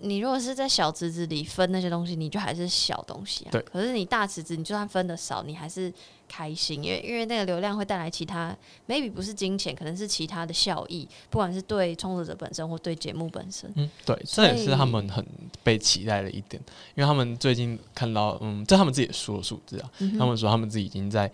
[0.00, 3.48] 你如果是在小池子里分那些东西，你就还是小东西啊。
[3.52, 5.92] 对可是你大池子，你就算分的少，你还是
[6.28, 8.56] 开心，因为因为那个流量会带来其他
[8.88, 13.70] ，maybe 不是金钱，可能是其他的效益，不管是对创作者本身或对节目本身。
[13.76, 15.24] 嗯，对，这也是他们很
[15.62, 16.62] 被期待的一点，
[16.94, 21.30] 因为他们最近看到，嗯，这他们自己也说的数字啊，嗯他们说他们自己已经在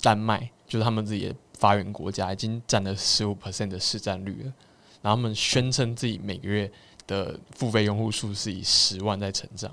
[0.00, 4.52] 丹麦，就是他们自己的发源国家，已经占了十五 percent 的市占率了，
[5.00, 6.70] 然后他们宣称自己每个月
[7.12, 9.70] 的付费用户数是以十万在成长，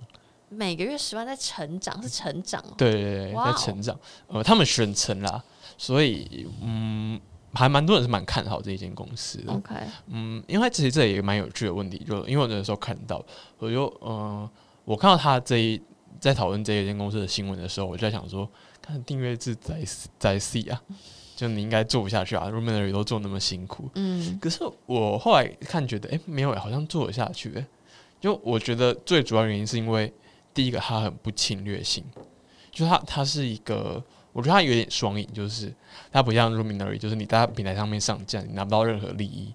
[0.50, 2.74] 每个月十万在成长，是成长哦。
[2.78, 5.42] 对对对，在成长，呃，他们选成啦，
[5.78, 7.20] 所以嗯，
[7.54, 9.76] 还蛮多人是蛮看好这一间公司的，OK，
[10.08, 13.24] 嗯，因为其实这也蛮有趣的问题，就因为我那时候看到，
[13.58, 14.52] 我就嗯、呃
[14.86, 15.80] 我看到他这一
[16.20, 18.50] 在讨论这一间公司的新闻的时候，我就在想说，
[18.82, 19.86] 看订阅制在
[20.18, 20.82] 在 C 啊，
[21.40, 24.38] 就你应该做不下去啊 r o m a n a r y 都做那么辛苦，嗯。
[24.42, 27.66] 可是我后来看觉得，哎、没有、好像做得下去、诶
[28.20, 30.12] 就我觉得最主要原因是因为
[30.54, 32.04] 第一个它很不侵略性，
[32.72, 35.74] 就它它是一个，我觉得它有点双赢，就是
[36.12, 39.54] 它不像 Luminary，就是你在它平台上面上架，你拿不到任何利益，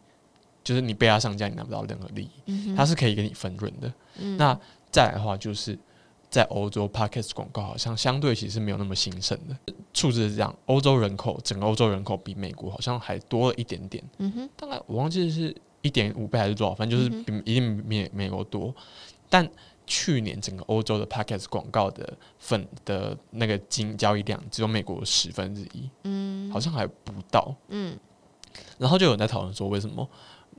[0.62, 3.92] 就是你被它上架，你拿不到任何利益，嗯它是可以给你分润的。
[4.18, 4.38] 嗯。
[4.38, 4.58] 那
[4.90, 5.78] 再来的话，就是
[6.34, 9.56] 在欧洲 Podcast 广告好像相对其实没有那么兴盛的，
[9.92, 14.02] 数字是这样，欧洲人口整个欧洲人口比美国好像还多了一点点。
[14.18, 18.74] 嗯哼，大概我忘记是一点五倍还是多少，反正就是比一定比美美国多。
[19.30, 19.48] 但
[19.86, 27.54] 去年整个欧洲的 Podcast 广告的份的那个金交易量只有美国十分之一，嗯好像还不到。
[27.68, 27.96] 嗯
[28.76, 30.08] 然后就有人在讨论说，为什么？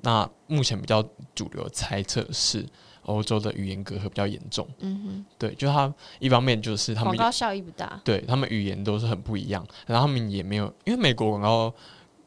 [0.02, 1.04] 那目前比较
[1.34, 2.66] 主流猜测是
[3.06, 4.68] 欧洲的语言隔阂比较严重。
[4.80, 8.00] 嗯哼对，就他一方面就是，他们广告效益不大。
[8.04, 11.74] 对他们语言都是很不一样，然后他们也没有，因为美国广告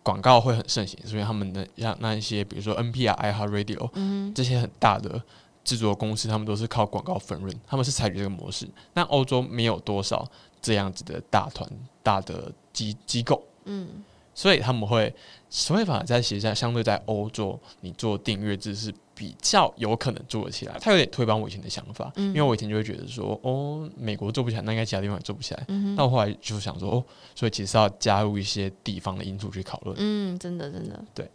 [0.02, 5.22] 广告会很盛行，所以他们的像那一些，比如说 NPR、iHeartRadio 嗯这些很大的
[5.64, 8.66] 制作公司，他们都是靠广告分润，他们是采取这个模式。
[8.94, 10.26] 但欧洲没有多少
[10.62, 11.70] 这样子的大团、
[12.02, 14.02] 大的机机构，嗯
[14.34, 15.12] 所以他们会，
[15.50, 20.78] 所以反而在其实在相对在欧洲，你做订阅制是比较有可能做得起来。
[20.80, 25.64] 他有点推翻我以前的想法，嗯因为我以前就会觉得说，哦，美国做不起来，那应该其他地方也做不起来。
[25.66, 27.04] 嗯，但我后来就想说，哦，
[27.34, 29.96] 所以其实要加入一些地方的因素去讨论。
[29.98, 31.28] 嗯，真的真的，对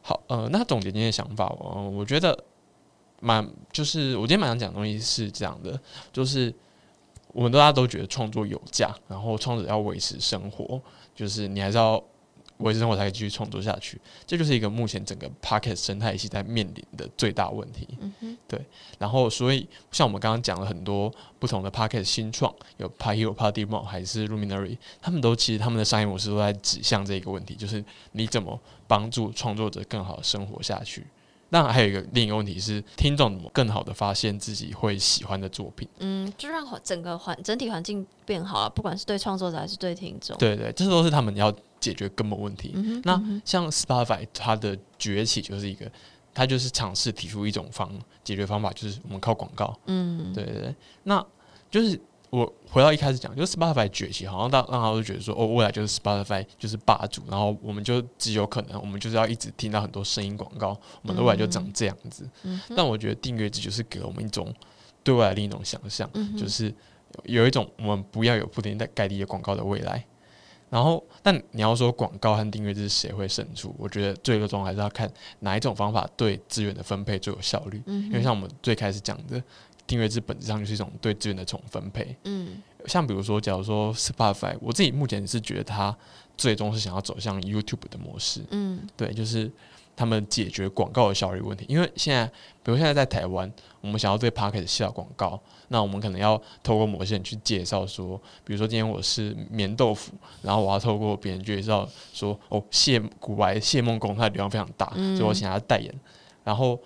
[0.00, 2.38] 好，呃，那总结今天的想法，我、我觉得
[3.18, 5.76] 蛮就是我今天蛮想讲的东西是这样的，
[6.12, 6.54] 就是
[7.32, 10.80] 我们大家都觉得创作有价，然后创作者要维持生活，
[11.16, 12.00] 就是你还是要
[12.58, 17.88] 维持生活才可以继续创作下去，这就是一个目前整个 p o c k e t 生态系在面临的最大问题。
[18.00, 18.60] 嗯哼，
[18.98, 23.82] 然后，所以像我们刚刚讲了很多不同的 p o c k e t 新创，有 p a Hero、p a d i m o
[23.82, 31.04] 还是 Luminary，他们都其实他们的商业模式都在指向这个问题，就是你怎么帮助创作者更好的生活下去。
[31.54, 35.88] 当然，还有一个另一个问题是，听众怎么更好的发现自己会喜欢的作品。
[36.00, 40.36] 嗯，就让整个环整体环境变好了，不管是对创作者还是对听众。
[40.36, 42.72] 对对，这都是他们要解决根本问题。
[42.74, 45.88] 嗯，那嗯像 Spotify 它的崛起就是一个，
[46.34, 47.88] 它就是尝试提出一种方
[48.24, 49.72] 解决方法，就是我们靠广告。
[49.86, 50.74] 嗯，对对对，
[51.04, 51.24] 那
[51.70, 51.96] 就是
[52.34, 60.70] 我回到一开始讲，就是 Spotify 崛起，好像大让他都觉得说，哦，未来就是 Spotify 就是霸主，然后我们就只有可能，我们就是要一直听到很多声音广告，
[61.02, 62.28] 我们的未来就长这样子。
[62.42, 64.52] 嗯但我觉得订阅制就是给了我们一种
[65.04, 66.74] 对未来另一种想象，嗯就是
[67.24, 70.04] 有有一种我们不要有铺天盖地的广告的未来。
[70.70, 73.72] 然后，但你要说广告和订阅制谁会胜出？
[73.78, 75.08] 我觉得最终还是要看
[75.38, 77.80] 哪一种方法对资源的分配最有效率。
[77.86, 79.40] 嗯，因为像我们最开始讲的，
[79.86, 82.16] 订阅制本质上就是一种对资源的重分配。
[82.24, 85.96] 嗯像比如说，假如说 Spotify，我自己目前是觉得它
[86.36, 89.50] 最终是想要走向 YouTube 的模式，嗯对，就是
[89.96, 91.64] 他们解决广告的效率问题。
[91.66, 92.26] 因为现在，
[92.62, 100.12] 比如现在在台湾，我们想要对 p a r k e t 下广告，那我们可能要透过某些人去介绍说，比如说今天我是棉豆腐，
[100.42, 105.90] 然后我要透过别人介绍说，哦，谢古白谢梦工他的流量非常大，嗯所以我请他代言。
[106.44, 106.78] 然后，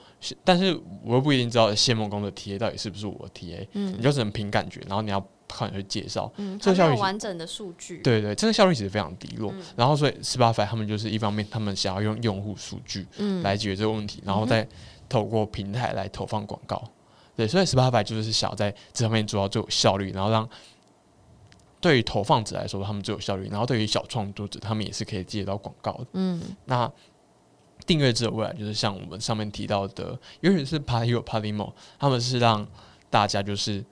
[0.45, 6.31] 但是我又不一定知道谢梦工的 TA 到底是不是我的 TA，你嗯就只能凭感觉，然后你要靠你去介绍。
[6.37, 9.53] 嗯，这个效率是完整的数据。，对对，这个效率其实非常低落。
[9.53, 14.67] 嗯然后，所以 Spotify 他们就是一方面，他们想要用用户数据嗯，来解决这个问题，然后再
[15.09, 16.83] 透过平台来投放广告。
[17.37, 20.49] 对，所以 Spotify 就是想要在这方面做到最有效率，然后让
[21.81, 26.07] 对于投放者来说他们最有效率，然后对于小创作者他们也是可以接到广告的。
[26.15, 26.91] 嗯那
[27.89, 30.77] 订阅制的未来就是像我们上面提到的，尤其是
[31.07, 32.65] 有 Partymo，他们是让
[33.09, 33.83] 大家就是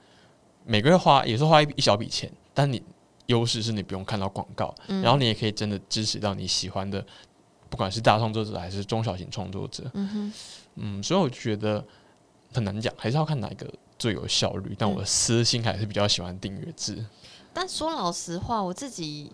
[0.65, 2.83] 每个月花也是花一一小笔钱，但你
[3.27, 7.05] 优势是你不用看到广告，嗯，然后你也可以真的支持到你喜欢的，
[7.71, 9.91] 不管是大创作者还是中小型创作者。
[9.95, 10.33] 嗯哼
[10.75, 11.83] 嗯，所以我觉得
[12.53, 13.67] 很难讲，还是要看哪一个
[13.99, 14.77] 最有效率。
[14.79, 17.03] 但我私心还是比较喜欢订阅制。
[17.55, 19.33] 但说老实话，我自己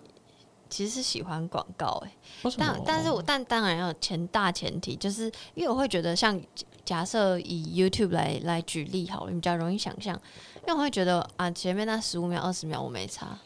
[0.72, 2.12] 其实是喜欢广告，哎，
[2.56, 6.40] 但但是我但当然要前大前提，就是因为我会觉得，像
[6.82, 10.18] 假设以 YouTube 来来举例好了，比较容易想象，
[10.66, 13.38] 因为我会觉得啊，前面那十五秒、二十秒我没差。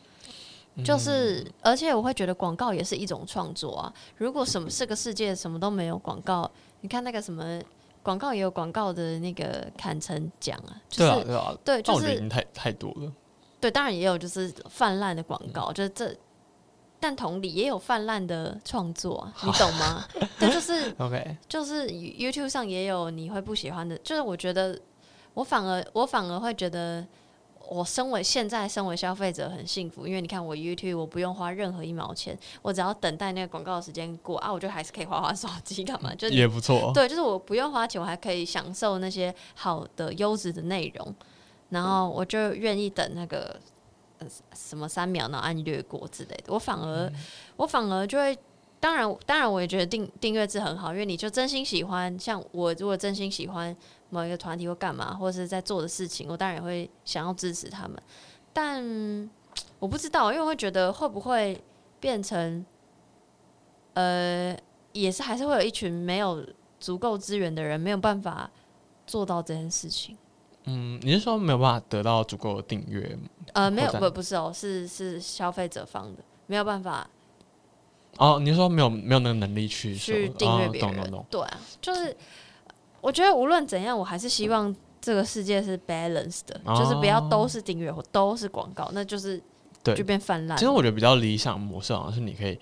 [0.85, 3.93] 就是，而且我会觉得广告也是一种创作啊。
[4.19, 6.49] 如果什么这个世界什么都没有广告，
[6.83, 7.59] 你看那个什么
[8.03, 13.11] 广告也有广告的那个坎城奖啊，对啊对啊，对，就是太太多了。
[13.59, 16.15] 对，当然也有就是泛滥的广告，就是这，
[16.99, 20.05] 但同理也有泛滥的创作啊，你懂吗？
[20.39, 24.79] 对，就是 OK，就是 YouTube 上也有你会不喜欢的，就是我觉得
[25.35, 27.07] 我反而我反而会觉得。
[27.69, 36.15] 我身为现在身为消费者很幸福，因为你看我 YouTube 我不用花任何一毛钱，我只要等待那个广告的时间过啊，我就还是可以花花手机干嘛？
[36.15, 36.93] 就也不错。
[36.95, 41.13] 对，就是我不用花钱，我还可以享受那些好的优质的内容，
[41.71, 43.59] 然后我就愿意等那个
[44.19, 46.53] 呃什么三秒然后按略过之类的。
[46.53, 47.13] 我反而
[47.57, 48.37] 我反而就会，
[48.79, 53.77] 当然当然我也觉得订订阅制很好，因为你就真心喜欢，像我如果真心喜欢。
[54.09, 58.01] 某一个团体或干嘛，或者是在做的事情，我当然也会想要支持他们。
[58.53, 59.29] 但
[59.81, 61.61] 我不知道，因为我会觉得会不会
[61.99, 62.65] 变成，
[63.95, 64.57] 呃，
[64.93, 66.41] 也是还是会有一群没有
[66.79, 68.49] 足够资源的人没有办法
[69.09, 70.17] 做到这件事情。
[70.67, 73.19] 嗯，你是说没有办法得到足够的订阅？
[73.55, 77.09] 呃，没有，不，不是哦，是是消费者方的没有办法。
[78.19, 81.25] 哦，你是说没有没有那个能力去去订阅别人？
[81.31, 82.17] 对啊，就是。
[83.03, 89.41] 我觉得无论怎样，我还是希望这个世界是 balanced 的，就是不要都是订阅或都是广告，那就是
[89.85, 90.59] 就变泛滥。
[90.59, 92.59] 其实我觉得比较理想模式好像是你可以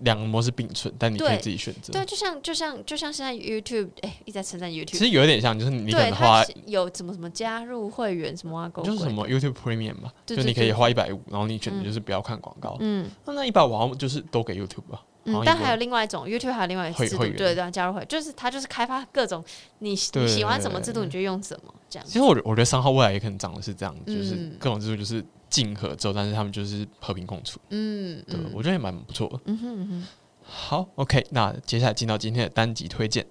[0.00, 1.92] 两个模式并存，但你可以自己选择。
[1.92, 12.76] 对，就像就像就像现在 YouTube，哎，一直在称赞 YouTube，其实有一点像，就是你可能花有怎么怎么加入会员什么啊，就是什么 YouTube Premium 嘛，就你可以花一百五，然后你选择就是不要看广告。
[12.80, 15.02] 嗯，那那一百五好像就是都给 YouTube 吧。
[15.28, 19.44] 嗯，但还有另外一种，YouTube 还有另外一个制度，对对，加入会就是它就是开发各种
[19.78, 22.06] 你你喜欢什么制度，你就用什么这样。
[22.06, 27.58] 其实我我觉得三号未来也可能长的是这样，就是各种制度就是竞合之后，但是他们就是和平共处。
[27.70, 29.40] 嗯，对，我觉得也蛮不错的。
[29.44, 30.06] 嗯哼嗯哼。
[30.50, 33.26] 好，OK，那接下来进到今天的单集推荐。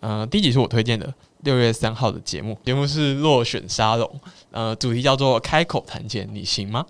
[0.00, 1.12] 呃，第一集是我推荐的
[1.44, 4.20] 六月三号的节目，节目是落选沙龙，
[4.50, 6.84] 呃，主题叫做开口谈钱，你行吗？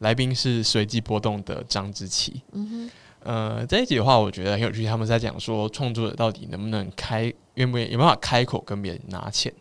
[0.00, 2.42] 来宾是随机波动的张之琪。
[2.52, 2.90] 嗯哼。
[3.24, 4.84] 呃，这一集的话，我觉得很有趣。
[4.84, 9.52] 他们在讲说，创作者到底能不能开，愿不愿有办法开口跟别人拿钱？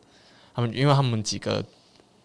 [0.53, 1.64] 他们，因为他们几个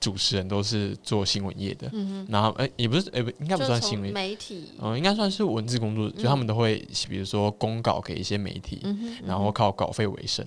[0.00, 8.80] 主持人都是做新闻业的，嗯然后，哎，也不是，哎，不，应该不算新闻媒体，嗯，应该算是文字工作者，就他们都会，比如说公稿给一些媒体，
[9.24, 10.46] 然后靠稿费为生。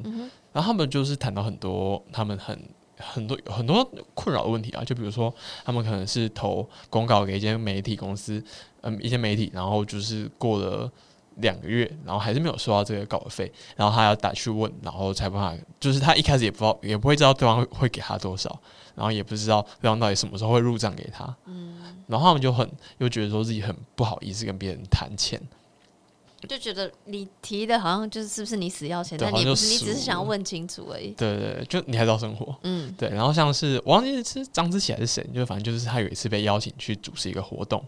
[0.53, 2.59] 然后他们就是谈到很多，他们很
[3.01, 3.83] 很多很多
[4.13, 5.33] 困扰的问题啊，就比如说，
[5.65, 8.43] 他们可能是投公告给一间媒体公司。
[8.83, 10.91] 嗯，一些媒体，然后就是过了
[11.35, 18.59] 两个月，然后还是没有收到这个稿费，然后他要打去问，然后才办法，就是他一开始也不知道，也不会知道对方会给他多少，
[18.95, 21.77] 然后也不知道对方到底什么时候会入账给他，嗯，
[22.07, 25.39] 然后他们就很又觉得说自己很不好意思跟别人谈钱，
[26.47, 37.83] 就觉得你提的好像就是是不是你死要钱，但你不是，你只是想要问清楚而已，对对对，就你还要生活，嗯，对，然后像是我忘记是张之琪还是谁，就反正就是他有一次被邀请去主持一个活动。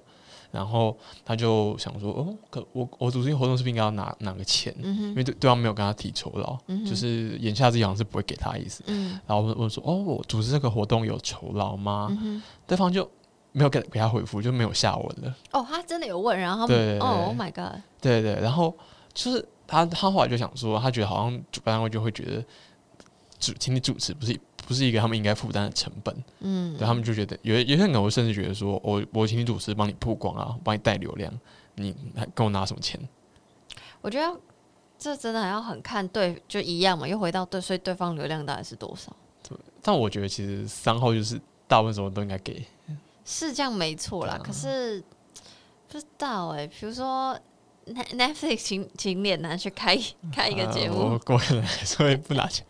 [0.52, 0.96] 然后
[1.26, 4.72] 他就想说，哦，可我我组织活动是不是应该要拿拿个钱？
[4.84, 6.56] 因为对对方没有跟他提酬劳，
[6.88, 8.84] 就是眼下这好像是不会给他意思。
[8.86, 12.16] 嗯然后问问说，哦，我主持这个活动有酬劳吗？
[12.68, 13.10] 对方就
[13.54, 15.34] 没有给给他回复，就没有下文了。
[15.54, 18.76] 哦，他真的有问，然后对，哦，Oh my god，对对，然后
[19.14, 22.44] 就是他他后来就想说，他觉得好像主办单位就会觉得
[23.40, 24.38] 主请你主持不是。
[24.66, 31.30] 不是一个他们应该负担的成本，嗯，对他们就觉得有有些人可能会甚至觉得说，我我请你主持帮你曝光啊，帮你带流量，
[31.76, 32.98] 你还跟我拿什么钱？
[34.00, 34.40] 我觉得
[34.98, 39.14] 这真的还要很看对，就一样嘛，又回到对，所以对方流量大概是多少？
[39.46, 41.38] 对，但我觉得其实三号就是
[41.68, 42.66] 大部分什么都应该给，
[43.26, 44.40] 是这样没错啦。
[44.44, 45.04] 可是
[45.88, 47.38] 不知道哎，比如说。
[47.86, 50.00] Netflix 请请脸男去开
[50.34, 52.66] 开一个节目，我过来所以不拿钱。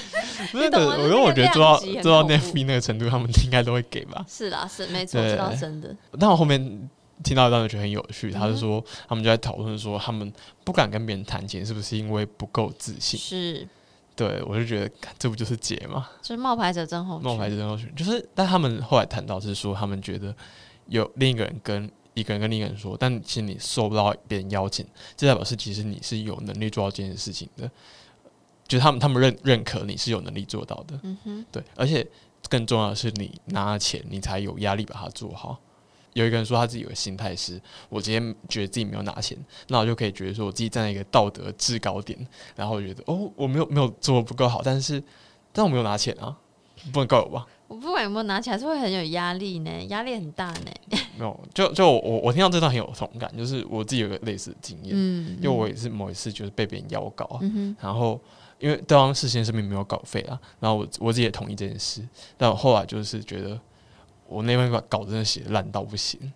[0.54, 4.24] 那个，因为我觉得做到做到 Netflix 那个程度，他们应该都会给吧。
[4.26, 5.94] 是啦，是没错，知道真的。
[6.18, 6.88] 但我后面
[7.22, 10.32] 听到一段觉得很有趣，他是说他们就在讨论说，他们
[10.64, 13.20] 不敢跟别人谈钱，是不是因为不够自信？
[13.20, 13.68] 是，
[14.16, 16.08] 对我就觉得这不就是解吗？
[16.22, 20.34] 就是冒牌者真后冒牌者真后就是，但他们后来谈到是说，他们觉得
[20.86, 21.90] 有另一个人跟。
[22.16, 24.86] 一个人跟另一个人说，但其实你收不到别人邀请，
[25.16, 27.68] 这代表是其实你是有能力做到这件事情的。
[28.68, 32.06] 就是他们他们认认可你是有能力做到的，嗯哼，对，而且
[32.48, 35.58] 更重要的是，你拿了钱，你才有压力把它做好。
[36.14, 39.36] 有一个人说他自己有个心态是，我今天觉得自己没有拿钱，
[39.68, 42.18] 那我就可以觉得说我自己站在一个道德制高点，
[42.56, 45.02] 然后我觉得哦，我没有没有做的不够好，但是
[45.52, 46.34] 但我没有拿钱啊，
[46.92, 47.46] 不能怪我吧？
[47.66, 50.70] 我不管有没有拿钱，还，是会很有压力呢，压力很大呢。
[51.18, 58.20] 没有，就就我我听到这段很有同感，就是我自己有个类似的经验，嗯，因为我也是某一次就是被别人邀稿啊，嗯，然后
[58.58, 62.06] 因为对方事先声明没有稿费啊，然后我我自己也同意这件事，
[62.36, 63.58] 但我后来就是觉得
[64.34, 66.32] 我那份稿稿真的写烂到不行。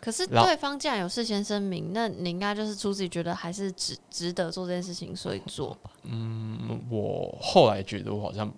[0.00, 5.90] 可是对方既然有事先声明，那你应该就是出自己觉得还是值值得做这件事情，所以做吧。
[6.04, 8.50] 嗯，我后来觉得我好像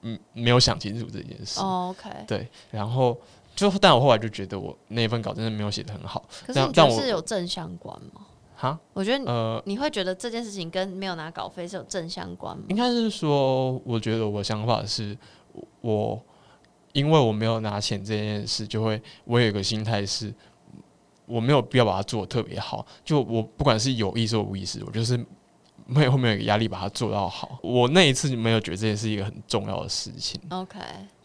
[0.00, 3.16] 嗯没有想清楚这件事，哦 OK，对，然后
[3.54, 8.22] 就但我后来就觉得我那份稿真的没有写的很好，可是你觉得是有正相关吗？
[8.56, 12.64] 哈，我觉得呃，你会觉得这件事情跟没有拿稿费是有正相关吗？
[12.68, 15.16] 应该是说，我觉得我想法是，
[15.82, 16.20] 我
[16.92, 20.34] 因为我没有拿钱这件事，就会我有一个心态是，
[21.26, 22.86] 我没有必要把它做的特别好。
[23.04, 25.18] 就我不管是有意识或无意识，我就是
[25.86, 27.58] 没有后面有压力把它做到好。
[27.62, 30.78] 我那一次没有觉得这件事是一个很重要的事情，OK，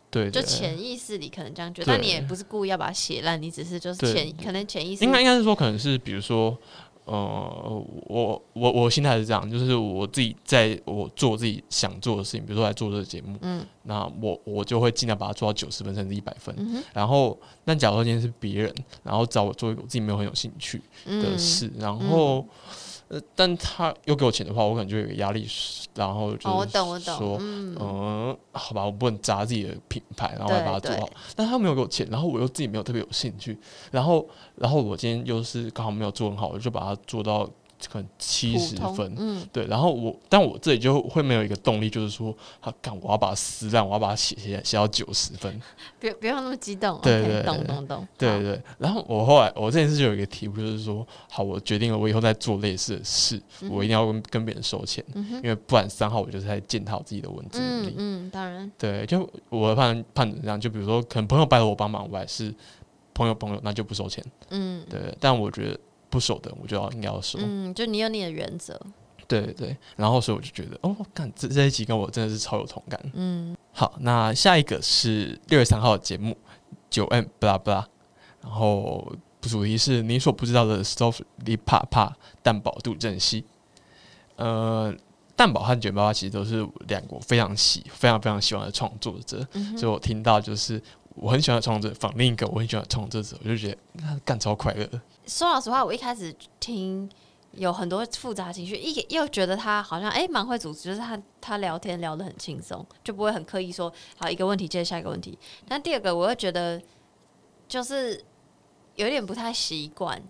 [0.10, 6.58] 对就潜意识里可能这样觉得，对但你也不是故意要把它写烂，你只是就是潜可能潜意识应该应该是说，可能是比如说，
[7.06, 16.54] 呃，我我我心态是这样，就是我自己在我做自己想做的事情，比如说来做这个节目，嗯那我我就会尽量把它做到九十分甚至一百分。
[16.58, 22.46] 嗯然后，但假如说今天是别人，然后找我做一个我自己没有很有兴趣的嗯事，然后。
[23.08, 25.48] 呃，但他又给我钱的话，我可能就有压力，
[25.94, 31.10] 然后就哦，我懂我懂说，，嗯嗯，好吧，我不能砸自己的品牌，然后来对把它做好。
[31.36, 33.56] 但他没有给我钱，然后我又自己没有特别有兴趣，
[33.92, 37.48] 然后，然后我今天又是刚好没有做很好，我就把它做到
[37.90, 39.48] 可能七十分，嗯。
[39.52, 45.62] 对，然后我，但我这里就会没有一个动力，就是说，啊，干，我要把它撕烂，我要把它写写写到九十分，
[46.00, 48.62] 别不要那么激动，对对对懂懂懂，对对。
[48.78, 57.96] 然后我后来，我这件事就有一个题目，就是说，好，我决定了，我以后再做类似的事，我一定要跟跟别人收钱，嗯因为不然三号我就是在践踏我自己的文字能力。
[57.98, 62.54] 嗯嗯，当然，对，就我的判判断这样，就比如说，可能朋友拜托我帮忙，我还是
[63.14, 64.24] 朋友朋友，那就不收钱。
[64.50, 64.84] 嗯。
[64.90, 65.80] 对，但我觉得
[66.16, 67.42] 不熟的，我就要应该要说。
[67.44, 68.80] 嗯，就你有你的原则，
[69.28, 72.98] 对对对，然后所以我就觉得，哦，干这这一集跟我真的是超有同感。
[73.16, 76.38] 嗯好，那下一个是六月三号的节目
[76.90, 77.86] 九 M 布拉布拉，
[78.42, 80.82] 然后主题是你所不知道的
[81.44, 83.44] 里帕帕蛋堡杜振熙。
[84.38, 84.96] 呃，
[85.36, 95.02] 蛋堡和卷爸爸其实都是两国非常喜、非常非常喜欢的创作者，嗯所以我听到就是我很喜欢的创作者仿另一个我很喜欢的创作者，我就觉得那干超快乐的。
[95.28, 97.10] 说老实话，我一开始听
[97.52, 105.38] 有很多复杂情绪，一又觉得他好像哎蛮、会组织，就是他他聊天聊得很轻松，就不会很刻意说好一个问题接着下一个问题。
[105.68, 106.82] 但第二个，我又觉得
[107.68, 108.24] 就是
[108.96, 110.22] 有点不太习惯。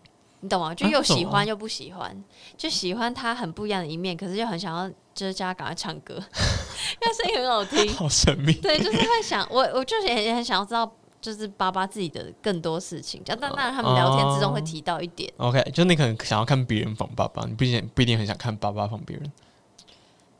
[0.41, 0.75] 你懂吗？
[0.75, 2.23] 就又喜欢又不喜欢，
[2.55, 6.23] 就喜欢他很不一样的一面，可是又很想要就是叫他赶快唱歌， 因为
[7.01, 7.91] 他声音很好听。
[7.95, 8.53] 好神秘。
[8.53, 10.95] 对，就是会想我，我就是也也很想要知道，
[11.25, 13.19] 就是爸爸自己的更多事情。
[13.25, 15.31] 这样，但当然他们聊天之中会提到一点。
[15.37, 19.31] OK，就你可能想要看别人仿爸爸，你不一定不一定很想看爸爸仿别人。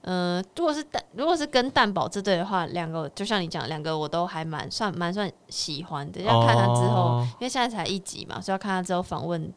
[0.02, 6.22] 呃，如果是蛋，如果是跟蛋宝这对的话，两个就像你讲，两个我都还蛮算蛮算喜欢的。
[6.22, 9.52] 要看他之后，哦因为现在才一集嘛，所以要看他之后访问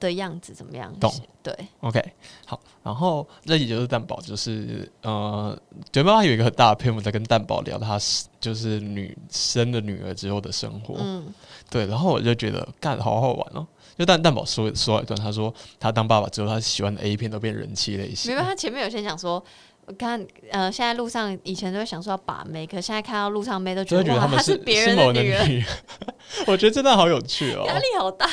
[0.00, 0.92] 的样子怎么样。
[0.98, 2.02] 懂对，OK，
[2.44, 5.58] 好，然后这集就是蛋宝，就是呃，
[5.92, 11.32] 卷爸爸有一个很大的篇幅在跟蛋宝聊他是就是女生的女儿之后的生活，嗯
[11.70, 13.66] 对，然后我就觉得干好好玩哦。
[13.96, 18.44] 就蛋蛋宝说说了一段，他说他当爸爸之后，他喜欢的 A 片都变人气类型没有。
[18.44, 19.42] 他前面有先讲说。
[19.88, 20.20] 我看，
[20.50, 25.66] 呃，现在路上以前都会想说要把妹，可现在看到路上妹都觉得哇，她觉得他们是别人某人女人，女儿，
[26.48, 27.62] 我觉得真的好有趣哦。
[27.68, 28.28] 压力好大。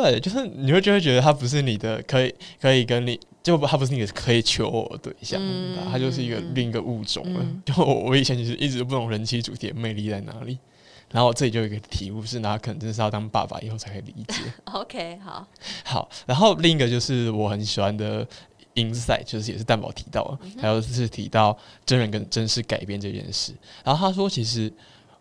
[0.00, 7.40] 对，就是你会就会觉得他不是你的，可以可以跟你，就他不是你的可以求偶的对象，嗯他就是一个嗯另一个物种了。
[7.42, 10.56] 嗯就我我以前其实一直不懂人妻主题的魅力在哪里，
[11.10, 14.34] 然后这里就有一个体悟是，那他可能真是要当爸爸以后才可以理解。
[14.72, 15.44] OK，好，
[15.82, 18.24] 好，然后另一个就是我很喜欢的
[18.76, 23.52] insight，就是也是蛋宝提到的，还有是提到真人跟真实改编这件事。
[23.82, 24.72] 然后他说，其实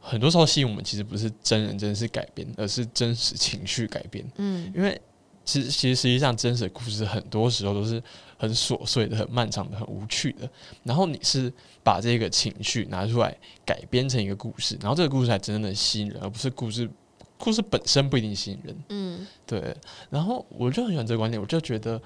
[0.08, 4.26] 很多时候吸引我们其实不是真人真事改编，而是真实情绪改编。
[4.38, 4.99] 嗯因为
[5.43, 8.01] 其实其实实际上真实的故事很多时候都是
[8.38, 10.49] 很琐碎的、很漫长的、很无趣的。
[10.84, 11.51] 然后你是
[11.84, 13.36] 把这个情绪拿出来
[13.66, 16.89] 改编成一个故事，然后这个故事才真正的吸引人，而不是故事
[17.38, 18.84] 故事本身不一定吸引人。
[18.89, 19.76] 嗯对，
[20.10, 22.01] 然后我就很喜欢这个观点，我就觉得，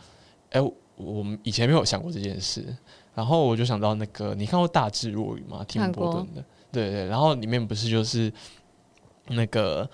[0.52, 0.62] 哎、
[0.96, 2.64] 我们以前没有想过这件事，
[3.16, 7.06] 然后我就想到那个，你看过《大智若愚》吗看过 Burton 的，对对。
[7.06, 8.32] 然后里面不是就是
[9.28, 9.90] 那个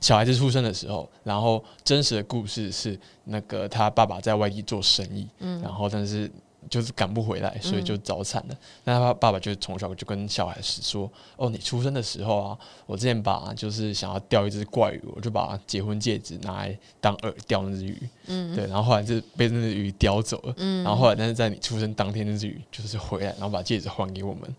[0.00, 6.30] 小孩子出生的时候，然后真实的故事是那个他爸爸在外地做生意，嗯然后但是
[6.70, 8.56] 就是赶不回来，所以就早产了。
[8.84, 18.08] 那他爸爸就从小就跟小孩子说：“哦，你出生的时候啊，我之前把就是想要钓一只怪鱼，我就把结婚戒指拿来当饵钓那只鱼。
[18.28, 20.54] 嗯对，然后后来就被那只鱼叼走了。
[20.56, 24.56] 嗯然后后来，但是在你出生当天，那只鱼就是回来，然后把戒指还给我们。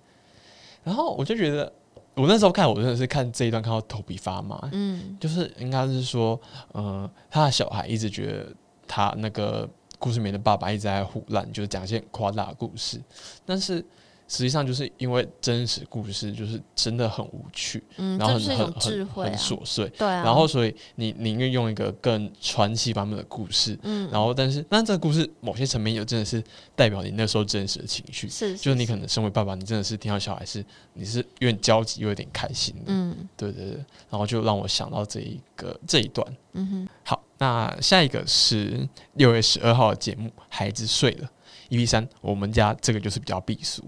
[0.85, 1.69] 然后我就觉得，
[2.13, 4.69] 我那时候看，我真的是看这一段看到头皮发麻。
[4.71, 6.39] 嗯就是应该是说，
[6.71, 8.55] 呃，他的小孩一直觉得
[8.87, 9.67] 他那个
[9.99, 13.01] 故事里面的爸爸一直在胡乱，就是讲一些很夸大的故事，
[13.45, 13.83] 但是
[14.27, 26.43] 实际上就是因为真实故事就是真的很无趣，嗯，然后这就是一种很很很很智慧啊，琐碎，对啊，然后所以你宁愿用一个更传奇版本的故事，嗯，然后但是但这个故事某些层面有真的是
[26.75, 33.15] 代表你那时候真实的情绪，是就是你可能身为爸爸，你真的是听到小孩是你是有点焦急，又有点开心的，嗯。
[33.37, 36.25] 对对对，然后就让我想到这一个这一段。
[36.53, 36.89] 嗯哼。
[37.03, 41.29] 好，那下一个是六月十二号的节目，孩子睡了
[41.69, 43.83] ，EP 三，我们家这个就是比较避俗。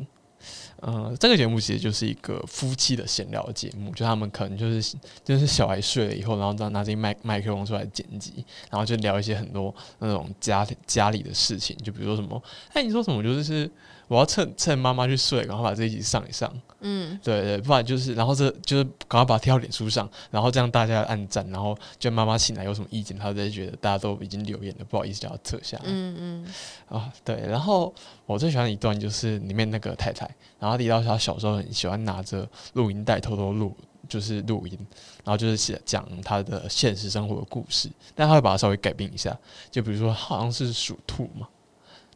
[0.82, 12.42] 嗯，这个节目其实就是一个夫妻的闲聊节目，就他们可能就是就是小孩睡了以后，然后拿拿着麦麦克风出来剪辑，然后就聊一些很多那种家家里的事情，就比如说什么，
[12.74, 13.70] 哎，你说什么就是
[14.08, 26.54] 我要趁趁妈妈去睡，然后把这一集上一上，嗯对对，不然就是，然后这就是赶快把它贴到脸书上，然后这样大家按赞，然后就妈妈醒来有什么意见，她就会觉得大家都已经留言了，不好意思叫她撤下来嗯嗯
[26.88, 27.12] 啊。
[27.26, 27.94] 对，然后
[28.26, 30.30] 我最喜欢的一段就是里面那个太太，
[30.60, 33.76] 然后提到她小时候很喜欢拿着录音带偷偷录，
[34.08, 34.78] 就是录音，
[35.26, 39.38] 然后就是写讲她的现实生活的故事，但她会把它稍微改变一下，
[39.70, 41.46] 就比如说好像是属兔嘛。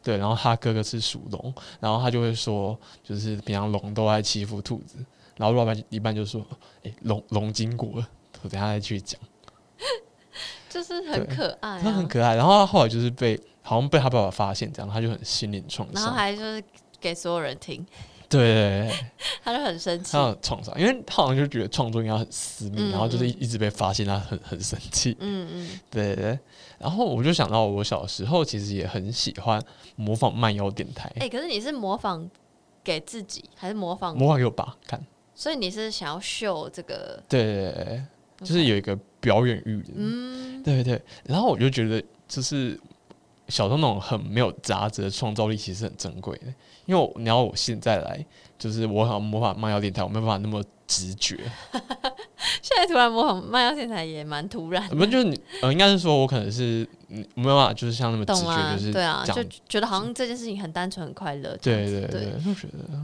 [0.02, 4.96] 对，然后他哥哥是属龙，然后他就会说，就是平常龙都爱欺负兔子，
[5.36, 6.44] 然后老板一般就说，
[6.82, 8.08] 哎、龙龙经过了，
[8.42, 9.20] 我等下再去讲，
[10.68, 12.34] 就是很可爱、啊，他很可爱。
[12.34, 16.62] 然后他后来就是被好像被他爸爸发现，这样他就很心灵创伤然后，还就是
[17.00, 17.86] 给所有人听，
[18.32, 18.42] 对。
[18.42, 19.04] 对对对，
[19.44, 20.12] 他就很生气。
[20.12, 25.80] 他，有创伤，因为他好像就觉得创作应该很私密，嗯然后就是一一直被发现，他很很生气，嗯嗯。
[25.90, 26.24] 对对。
[26.24, 26.38] 对。
[26.78, 29.62] 然后我就想到我小时候其实也很喜欢
[29.94, 32.28] 模仿慢摇电台，哎、可是你是模仿
[32.82, 34.16] 给自己，还是模仿？
[34.16, 35.00] 模仿给我爸看，
[35.34, 37.22] 所以你是想要秀这个？
[37.28, 38.02] 对对对对，
[38.40, 42.76] 就是有一个表演欲的，嗯，对对，然后我就觉得，就是
[43.52, 46.46] 小时候那种很没有杂质的创造力，其实很珍贵的。
[46.86, 48.24] 因为你要我现在来，
[48.58, 51.38] 就是我好像模仿慢摇电台，我没有办法那么直觉。
[52.62, 58.78] 现在突然模仿慢摇电台也蛮突然的，不就是你呃，应该是说我可能是嗯没有办法，就是像那么直觉，就？
[58.78, 59.44] 是对啊，就。
[59.68, 61.54] 觉得好像这件事情很单纯、很快乐。
[61.60, 62.98] 对对对，就觉得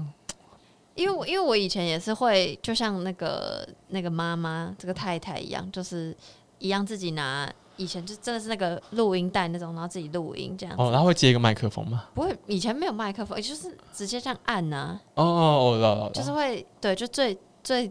[0.94, 6.16] 因为我因为我以前也是会，就像那个那个妈妈这个太太一样，就是
[6.58, 10.74] 一样自己拿以前就真的是那个录音带那种，然后自己录音这样。
[10.76, 12.04] 哦，然后会接一个麦克风吗？
[12.12, 17.90] 不会，以前没有麦克风，也就是直接这样按呐、哦哦，哦知道，就是会对，就最最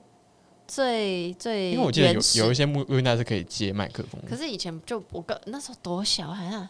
[0.67, 4.27] 最最因为我记得有有一些录录音带是可以接麦克风的。
[4.29, 6.67] 可是以前就我个那时候多小，好像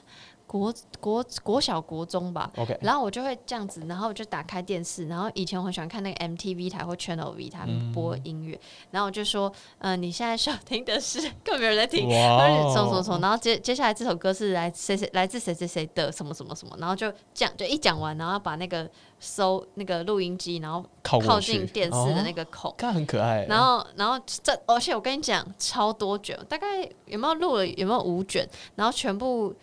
[0.48, 2.50] 国国国小国中吧。
[2.56, 18.90] OK，然后我就会这样子，然后我就打开电视，然后以前我很喜欢看那个 MTV 台或 Channel V 他们播嗯音乐，然后我就说，呃，你现在收听的是 根本没有人在听，哇然后就从从哦，从，然后接接下来这首歌是来谁谁来自谁谁谁的什么什么什么，然后就讲就一讲完，然后把那个
[19.20, 23.46] 收那个录音机，然后靠近电视的那哦个孔，看很可爱。
[23.46, 27.68] 然后，然后这，而且我跟你讲，超多卷，大概有没有录了？
[27.68, 28.48] 有没有五卷？
[28.76, 29.54] 然后全部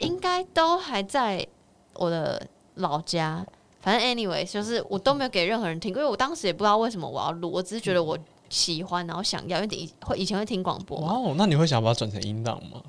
[0.00, 1.46] 应该都还在
[1.94, 3.46] 我的老家。
[3.80, 8.18] 反正 anyway，就是我都没有给任何人听，因为我当时也不知道为什么我要录，我只是觉得我
[8.50, 10.98] 喜欢，然后想要，因为以会以前会听广播。
[10.98, 12.82] 哇哦，那你会想把它转成音档吗？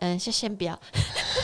[0.00, 0.78] 嗯，先先不要。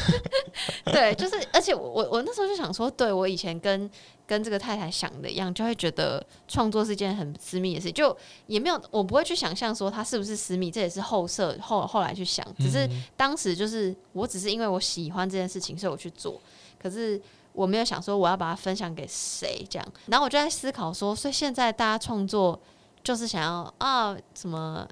[0.87, 3.89] 对，就是，而且我我我那时候就想说，对我以前跟
[4.27, 16.41] 跟这个太太想的一样，就会觉得创作是一件很私密的事，就也没有，我不会去想象说它是不是私密，这也是后设后后来去想，只是嗯当时就是我只是因为我喜欢这件事情，所以我去做，
[16.81, 17.21] 可是。
[17.53, 22.59] 我没有想说我要把它分享给谁这样，然后我就在思考说，所以现在大家创作
[23.03, 24.87] 就是想要啊什么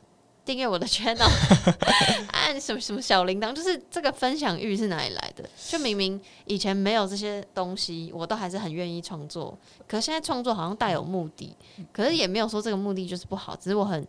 [0.49, 1.29] 订阅我的 channel，
[2.33, 5.45] 按什么什么小铃铛，就是这个分享欲是哪里来的？
[5.69, 11.55] 就明明以前没有这些东西，我都还是很愿意创作，可是现在创作好像带有目的，
[11.93, 14.07] 可是也没有说这个目的就是不好，只是我很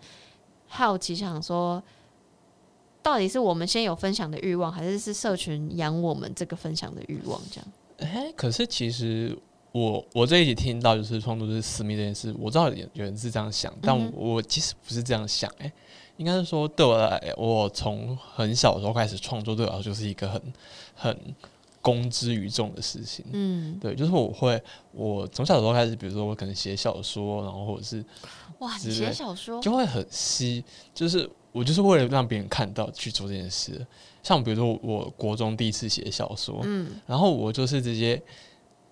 [0.67, 1.83] 好奇，想说。
[3.01, 7.41] 到底是我们先有分享的欲望，还是是社群养我们这个分享的欲望？
[7.49, 9.35] 这样，哎、可是其实
[9.71, 15.71] 我我这一集听到就是创作是私密这件事，我知道有有人是这样想，但嗯我其实不是这样想、欸，
[16.19, 20.53] 应该是说对我来，我从很小的时候开始创作，对我来说就是一个很
[20.93, 21.17] 很
[21.81, 23.25] 公之于众的事情。
[23.31, 24.61] 嗯，对，就是我会，
[24.91, 28.03] 我从小的时候开始，比如说我可能写小说，然后或者是
[28.57, 30.61] 哇，你写小说，就会很稀，
[30.93, 33.87] 就是我就是为了让别人看到去做这件事。
[34.21, 38.21] 像比如说我国中第一次写小说，嗯，然后我就是直接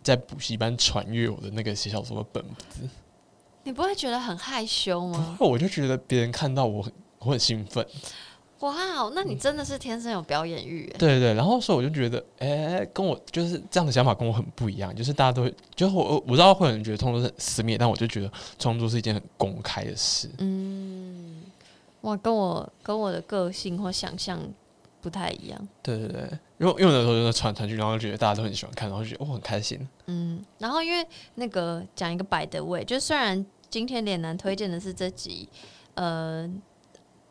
[0.01, 2.87] 在补习班传阅我的那个写小说的本子，
[3.63, 5.35] 你不会觉得很害羞吗？
[5.41, 6.93] 我就觉得别人看到我很
[7.27, 7.85] 我很兴奋，
[8.61, 8.73] 哇，
[9.13, 20.29] 那你真的是天生有表演欲耶，对对，然后所以我就觉得，哎、跟我就是这样的想法跟我很不一样，就是大家都会，就是我我知道会有人觉得创作是很私密，但我就觉得创作是一件很公开的事。
[20.37, 21.43] 嗯，
[22.01, 24.39] 哇，跟我跟我的个性或想象
[25.01, 25.67] 不太一样。
[25.83, 26.21] 对对对，
[26.59, 29.85] 因为因为有的时候就是传传剧，然后就觉得大家都很喜欢看，然后就觉得我、哦很开心。
[30.05, 31.05] 嗯，然后因为
[31.35, 35.47] 那个讲一个摆的位，就虽然今天脸男推荐的是这集，
[35.95, 36.49] 呃，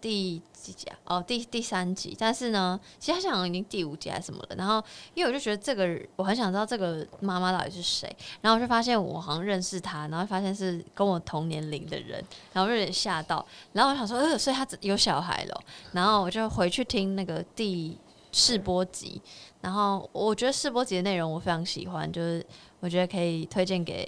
[0.01, 0.99] 第几集啊？
[1.05, 4.57] 哦，第第三集，但是呢，其实他好像已经第五集还是什么了。
[4.57, 4.83] 然后
[5.15, 12.23] 因为我就觉得这个我很想知道这个妈妈到底是谁，然后我就发现我好像认识她，然后发现是跟我同年龄的人，
[12.53, 17.97] 然后我就有点吓到，然后我想说，呃，所以他有小孩了，然后我就回去听那个第
[18.33, 19.21] 试播集，
[19.61, 22.45] 然后我觉得试播集的内容我非常喜欢，就是
[22.81, 24.07] 我觉得可以推荐给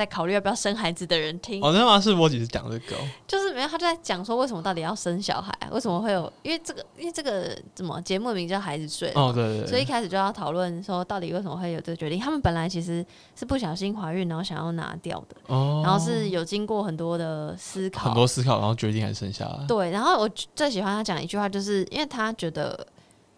[0.00, 1.62] 在考虑要不要生孩子的人听。
[1.62, 2.00] 哦，那吗？
[2.00, 6.32] 是我只是讲这个、哦，就是没有他就在讲说为什么到底要生小孩、啊，为什么会有？
[6.42, 12.18] 因为这个，因为这个怎么节目名叫《孩子睡》哦，对对对，所以一开始就要讨论说到底为什么会有这个决定。
[12.18, 13.04] 他们本来其实
[13.36, 19.66] 是不小心怀孕，然后想要拿掉的，哦，然后是有经过很多的思考，很多思考，然后决定还是生下来。
[19.68, 22.86] 对，然后我最喜欢他讲一句话，就是因为他觉得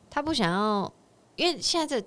[0.09, 0.93] 他不想要，
[1.35, 2.07] 因为现在这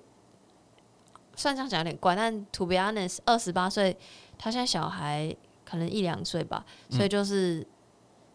[1.36, 3.96] 虽然这样讲有点怪，但 to be honest，二十八岁，
[4.38, 7.66] 他现在小孩可能一两岁吧，所以就是、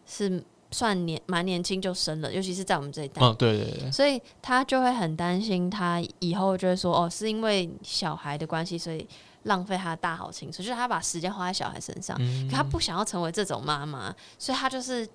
[0.05, 3.21] 是算年蛮年轻就生了，尤其是在我们这一代。
[3.21, 9.07] 嗯，对对对，所以他就会很担心，他以后就会说哦，是因为小孩的关系，所以
[9.43, 12.15] 浪费他的大好青春，就是他把时间花在小孩身上。
[12.19, 15.07] 嗯可他不想要成为这种妈妈，所以他就是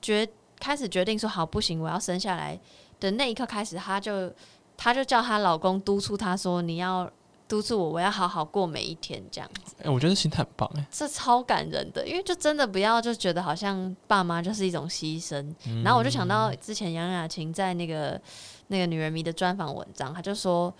[0.00, 0.28] 决
[0.60, 2.58] 开始决定说好不行，我要生下来
[3.00, 4.32] 的那一刻开始，他就
[4.76, 7.10] 他就叫她老公督促她说你要
[7.52, 9.74] 督促我，我要好好过每一天这样子。
[9.82, 15.38] 哎、我觉得心态很棒哎、这超感人的，因为就真的不要就觉得好像爸妈就是一种牺牲。
[15.66, 18.18] 嗯然后我就想到之前杨雅琴在那个
[18.68, 20.72] 那个女人迷的专访文章，她就说，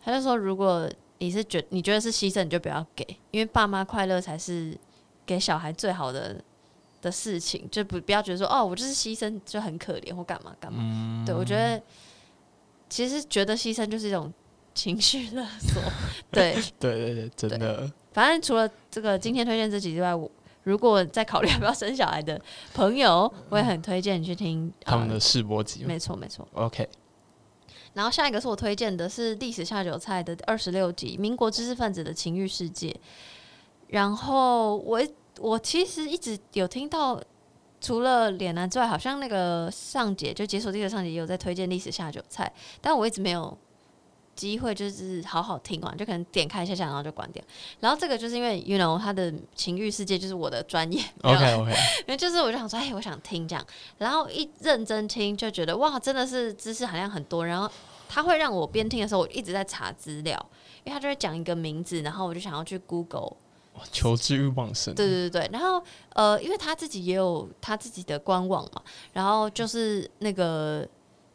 [0.00, 4.78] 她就说如果你是觉你觉得是牺牲，你就不要给，因为爸妈快乐才是
[5.26, 6.40] 给小孩最好的
[7.00, 10.78] 的事情，就不不要觉得说哦，我就是牺牲就很可怜或干嘛干嘛。
[10.80, 11.82] 嗯对我觉得
[12.88, 14.32] 其实觉得牺牲就是一种
[14.74, 15.82] 情绪勒索，
[16.30, 16.54] 对。
[16.78, 20.30] 对对对，真的，反正除了这个今天推荐这集之外，我
[20.64, 22.40] 如果在考虑要不要生小孩的
[22.74, 25.84] 朋友，我也很推荐你去听呃他们的试播集。
[25.84, 26.46] 没错没错。
[26.54, 26.88] OK，
[27.94, 32.90] 然后下一个是我推荐的是《历史下酒菜》的二十六集《民国知识分子的情欲世界》。
[33.88, 35.02] 然后我
[35.40, 37.20] 我其实一直有听到，
[37.80, 42.50] 除了脸男之外，好像那个上姐就解锁地的上姐也有在推荐《历史下酒菜》，
[42.80, 43.58] 但我一直没有
[44.34, 47.42] 机会就是好好听完，就可能点开一下下，然后就关掉。
[47.80, 51.70] 然后这个就是因为 you know 他的情欲世界就是我的专业 OK OK，
[52.06, 53.66] 因为就是我就想说，哎、我想听这样，
[53.98, 57.46] 然后一认真听就觉得哇，真的是知识含量很多。
[57.46, 57.70] 然后
[58.08, 60.34] 他会让我边听的时候，我一直在查资料，
[60.84, 63.36] 因为他就会讲一个名字，然后我就想要去 Google。
[63.90, 64.94] 求知欲旺盛。
[64.94, 68.82] 对对对对，然后呃，因为他自己也有他自己的官网嘛，
[69.14, 70.86] 然后就是那个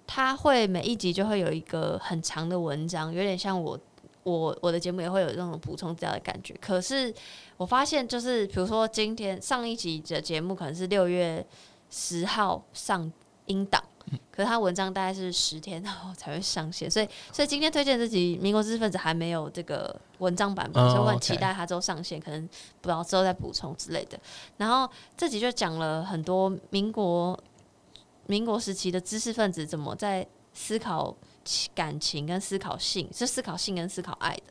[0.08, 3.80] 他会每一集就会有一个很长的文章，有点像我。
[4.24, 7.14] 我我的节目也会有这种补充资料的感觉，可是
[7.56, 11.48] 我发现就是，比如说今天上一集的节目可能是六月
[11.90, 13.10] 十号上
[13.46, 13.82] 音档，
[14.30, 22.46] 可是他文章大概是十天后才会上线，所以所以今天推荐这集《民国知识分子》还没有这个文章版本，哦所以我很期待它之后上线，可能
[22.82, 24.20] 不知道之后再补充之类的。
[24.58, 27.40] 然后这集就讲了很多民国
[28.28, 31.16] 民国时期的知识分子怎么在思考
[31.74, 34.44] 感情跟思考性，是思考性跟思考爱的。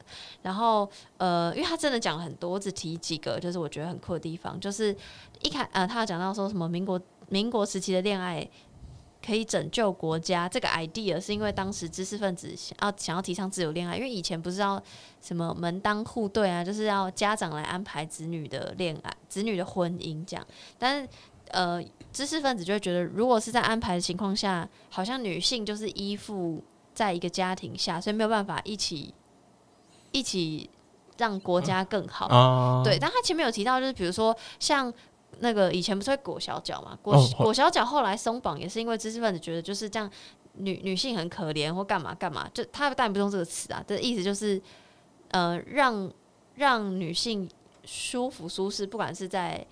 [0.42, 4.94] 然后呃，因为他真的讲了很多，我只提几个，就是我觉得很酷的地方，就是
[5.42, 8.48] 一开呃，他有讲到说什么民国民国时期的恋爱。
[9.24, 14.80] 可以拯救国家这个 idea 是因为当时知识分子想要想要提倡自由恋爱，因为以前不是要
[15.20, 20.46] 什么门当户对啊，就是要家长来安排子女的恋爱、子女的婚姻这样。
[20.78, 21.08] 但是
[21.50, 21.82] 呃，
[22.12, 26.62] 知识分子就会觉得，如果是在安排的情况下，好像女性就是依附
[26.94, 29.14] 在一个家庭下，所以没有办法一起
[30.12, 30.68] 一起
[31.18, 32.26] 让国家更好。
[32.26, 34.92] 啊，对，但他前面有提到，就是比如说像
[35.40, 40.10] 那个以前不是会裹小脚嘛，裹哦裹小脚后来松绑也是因为知识分子觉得就是这样，
[40.54, 44.60] 女女性很可怜或干嘛干嘛，就他当然不用这个词啊，这意思就是
[45.32, 46.10] 呃让
[46.54, 47.48] 让女性
[47.84, 49.64] 舒服舒适，不管是在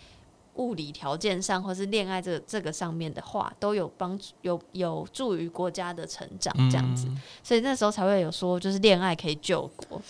[0.54, 7.20] 物理条件上或是恋爱这个这个上面的话，都有帮助有有助于国家的成长这样子，嗯。
[7.42, 10.00] 所以那时候才会有说就是恋爱可以救国。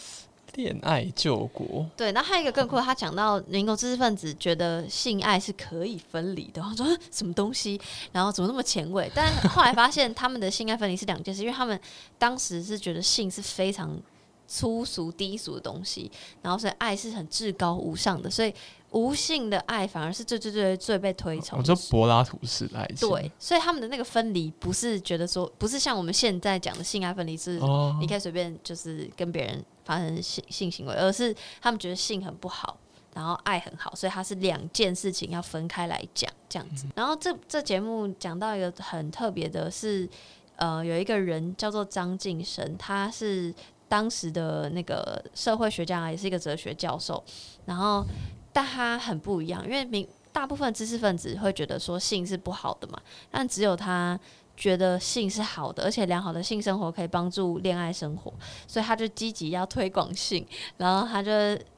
[0.57, 7.81] 恋爱救国，对，然后还有一个更酷，他讲到民国知识分子觉得性爱是可以分离的， 我说什么东西，
[8.13, 9.11] 然后怎么那么前卫？
[9.13, 11.77] 但后来发现他们的性爱分离是两件事，因为他们
[12.21, 14.01] 当时是觉得性是非常
[14.47, 16.11] 粗俗低俗的东西，
[16.43, 18.55] 然后所以爱是很至高无上的，所以
[18.91, 21.59] 无性的爱反而是最最最最被推崇。
[21.59, 32.79] 我说柏拉图式的爱情，对，所以他们的那个分离不是觉得说，不是像我们现在讲的性爱分离是哦你可以随便就是跟别人发生性性行为，而是他们觉得性很不好，
[33.15, 36.87] 然后爱很好，所以它是两件事情要分开来讲这样子。
[36.95, 40.09] 然后这这节目讲到一个很特别的是，
[40.57, 43.53] 呃，有一个人叫做张晋生，他是
[43.89, 47.23] 当时的那个社会学家，也是一个哲学教授，
[47.67, 48.05] 然后
[48.53, 54.19] 但他很不一样，因为明大部分知识分子会觉得说性是不好的嘛，但只有他
[54.57, 58.33] 觉得性是好的，而且良好的性生活可以帮助恋爱生活，
[58.67, 60.45] 所以他就积极要推广性，
[60.77, 61.31] 然后他就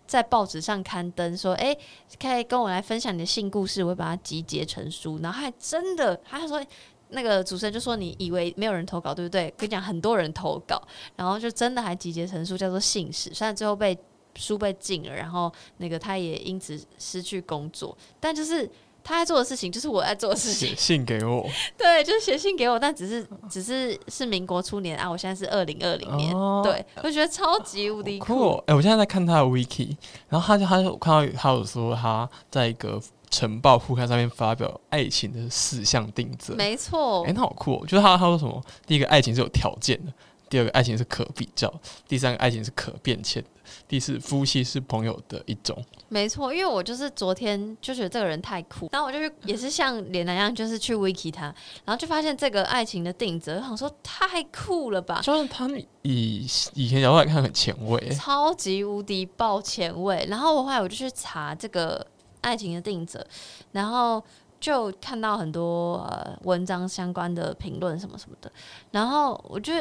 [0.07, 1.77] 在报纸上刊登说：“哎、
[2.21, 6.65] 可以跟我来分享你的性故事，我会把它集结成书。”然后还真的，他还说。
[7.11, 9.53] 那个主持人就说：“你以为没有人投稿，对不对？
[9.57, 10.81] 跟你讲，很多人投稿，
[11.15, 13.31] 然后就真的还集结成书，叫做《信史》。
[13.35, 13.97] 虽然最后被
[14.35, 18.69] 书被禁了，然后那个他也因此失去工作，但就是
[19.05, 20.75] 他在做的事情，就是我在做的事情写。
[20.77, 21.49] 信给我，
[21.79, 28.65] 对，就是写信给我，但只是只是是民国初年啊，我现在是二零二零年，哦对我觉得超级无敌酷哦！
[28.67, 29.97] 哎、我现在在看他的 wiki，
[30.29, 33.01] 然后他就他就我看到他有说他在一个
[33.37, 37.81] 晨报副刊上面发表爱情的四项定则，没错哎、，那好酷、哦！
[37.87, 40.13] 就是他他说什么，第一个爱情是有条件的，
[40.49, 41.73] 第二个爱情是可比较，
[42.09, 43.49] 第三个爱情是可变迁的，
[43.87, 45.77] 第四夫妻是朋友的一种。
[46.09, 51.47] 没错，因为我就是昨天就觉得这个人太酷，然后我就去也是像脸男一样，就是去 wiki 他，
[51.85, 60.25] 然后就发现这个爱情的定则，我想说太酷了吧，就是他们以以前角度来看很前卫、欸，超级无敌爆前卫。
[60.31, 62.07] 然后我后来我就去查这个
[62.47, 63.27] 爱情的定则，
[63.73, 64.23] 然后
[64.61, 68.51] 就看到很多呃文章相关的评论什么什么的，
[68.93, 69.73] 然后我就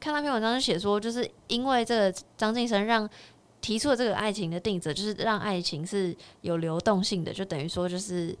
[0.00, 3.08] 看那篇文章就写说，就是因为这个张晋生让。
[3.62, 8.36] 提出了这个爱情的定则，就是让爱情是有流动性的，就等于说就是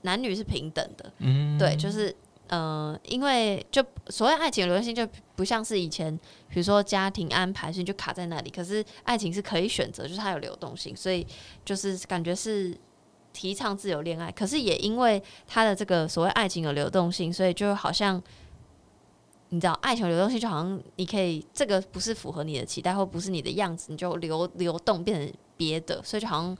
[0.00, 2.12] 男女是平等的，嗯，对，就是
[2.50, 6.14] 呃，因为就所谓爱情的流动性，就不像是以前，
[6.48, 8.50] 比如说家庭安排，所以就卡在那里。
[8.50, 11.26] 可是爱情是可以选择，就是它有流动性，所以
[11.64, 12.76] 就是感觉是
[13.32, 14.30] 提倡自由恋爱。
[14.30, 18.22] 可是也因为它的这个所谓爱情有流动性，所以就好像。
[19.52, 26.56] 你知道，爱情流动性就好像你可以这个不是符合你的期待，或不是你的样子，你就流流动变成别的，所以就好像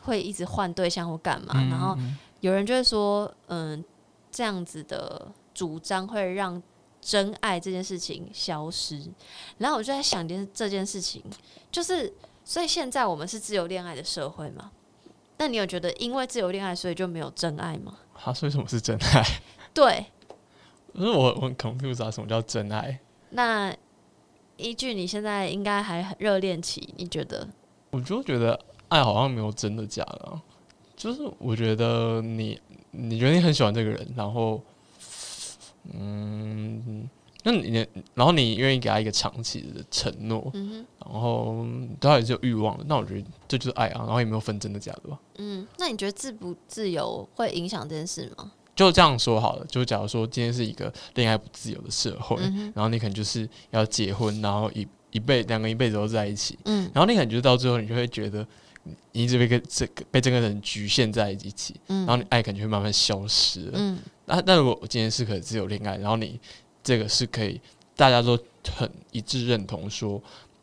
[0.00, 1.52] 会一直换对象或干嘛。
[1.54, 1.96] 嗯然后
[2.40, 3.84] 有人就会说，嗯，
[4.34, 6.60] 这样子的主张会让
[7.00, 9.00] 真爱这件事情消失。
[9.58, 11.22] 然后我就在想一件这件事情，
[11.70, 12.12] 就是
[12.44, 14.72] 所以现在我们是自由恋爱的社会嘛？
[15.38, 17.96] 那你有觉得因为自由恋爱，所以就没有真爱吗？
[18.16, 19.24] 他说什么是真爱？
[19.72, 20.06] 对，
[20.92, 22.98] 可是我我很 confused 啊，什么叫真爱？
[23.30, 23.72] 那
[24.56, 27.48] 依据你现在应该还很热恋期，你觉得？
[27.90, 28.58] 我就觉得
[28.88, 30.42] 爱好像没有真的假的、啊，
[30.96, 32.60] 就是我觉得你
[32.96, 34.62] 你觉得你很喜欢这个人，然后
[35.92, 37.08] 嗯，
[37.42, 41.66] 那你然后你愿意给他一个长期的承诺，嗯然后
[42.00, 45.18] 对他也是有欲望的，那我觉得这就是爱啊，然后也没有分真的假的吧。
[45.36, 48.52] 嗯，那你觉得自不自由会影响这件事吗？
[48.74, 58.44] 就这样说好了，就假如说今天是一个恋爱不自由的社会，嗯，然后你可能就是要结婚，然后一一辈两个人一辈子都在一起，嗯然后你可能就是到最后，你就会觉得
[59.12, 63.72] 你一直被跟这个被这个人局限在一起，嗯，然后你爱可能就会慢慢消失了。
[63.76, 66.40] 嗯那那如果我今天是可以自由恋爱，然后你
[66.82, 67.60] 这个是可以
[67.94, 68.38] 大家都
[68.74, 70.18] 很一致认同说，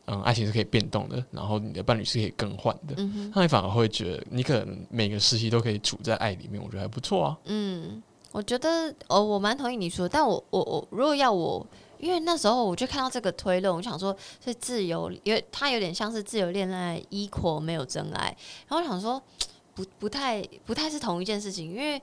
[0.05, 3.31] 嗯，爱情是可以变动的，然后你的伴侣是可以更换的，嗯。
[3.35, 7.37] 那你反而会觉得你可能每个时期都可以处在爱里面，我觉得还不错啊。
[7.45, 11.65] 嗯，我觉得哦，我蛮同意你说，但我我我如果要我，
[12.01, 14.11] 因为那时候我就看到这个推论，我就想说，
[14.43, 18.35] 所以自由，因为它有点像是自由恋爱 equal 没有真爱，
[18.67, 19.21] 然后我想说，
[19.73, 22.01] 不不太不太是同一件事情，因为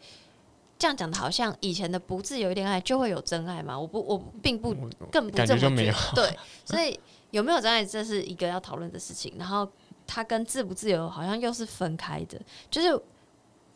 [0.79, 4.73] 这样讲的好像以前的不自由恋爱就会有真爱嘛，我不我并不
[5.11, 5.93] 更不这么觉得。
[6.15, 6.99] 对，所以
[7.33, 9.35] 有没有真爱，这是一个要讨论的事情。
[9.37, 9.69] 然后
[10.07, 12.99] 它跟自不自由好像又是分开的，就是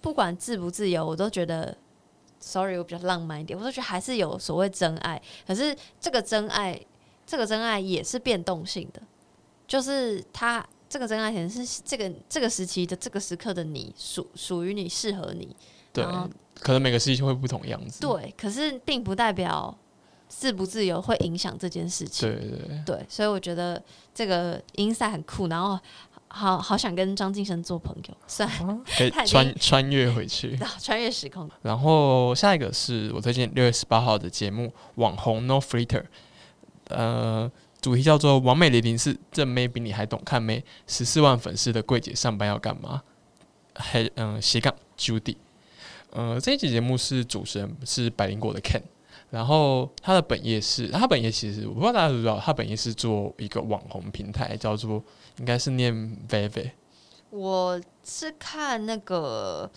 [0.00, 1.76] 不管自不自由，我都觉得
[2.42, 5.22] ，sorry，我比较浪漫一点，我都觉得还是有所谓真爱。
[5.46, 6.78] 可是这个真爱，
[7.24, 9.00] 这个真爱也是变动性的，
[9.66, 15.56] 就是他这个真爱可能是这个这个时期的这个时刻的你属属于你适合你，
[15.92, 16.04] 对，
[16.60, 18.00] 可能每个时期会不同样子。
[18.00, 19.74] 对，可是并不代表
[20.28, 22.28] 自不自由会影响这件事情。
[22.28, 23.82] 对对对，对，所以我觉得
[24.14, 25.78] 这个音赛很酷，然后
[26.32, 30.58] 好好想跟张晋生做朋友，虽然 可以穿穿越回去。
[30.80, 31.48] 穿越时空。
[31.62, 34.64] 然后下一个是我推荐六月十八号的节目
[34.94, 36.00] 《网红 No Filter》，
[36.88, 37.50] 呃，
[37.80, 43.02] 主题叫做“完美零零四正妹比你还懂看妹，十四万粉丝的柜姐上班要干嘛？”
[43.74, 45.36] 还嗯斜杠 Judy，
[46.10, 48.82] 呃，这一集节目是主持人是百灵果的 Ken，
[49.32, 55.02] 然后他的本业是，他本业其实我不知道大家知不知道，他本业是做一个网红平台，叫做
[55.38, 55.94] 应该是念
[56.28, 56.70] Vivi
[57.30, 59.70] 我是看那个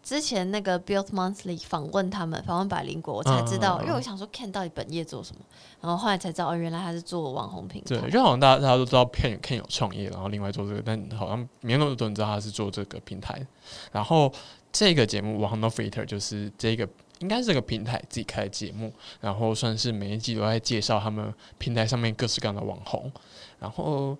[0.00, 5.42] 之前那个 Build Monthly 访问他们，访问百灵果，我才知道，因为我想说 Ken 到底本业做什么，
[5.80, 7.96] 然后后来才知道，哦，原来他是做网红平台。
[7.96, 13.44] 对，就好像大家大家都知道 Ken Ken 有创业，然后另外做这个，但好像没有那么多人知道他是做这个平台。
[13.90, 14.32] 然后
[14.70, 16.88] 这个节目《网红 No Filter》就是这个
[17.24, 23.10] 应该是这个平台自己开的节目，然后算是每一季都在介绍他们平台上面各式各样的网红。
[23.58, 24.14] 然后，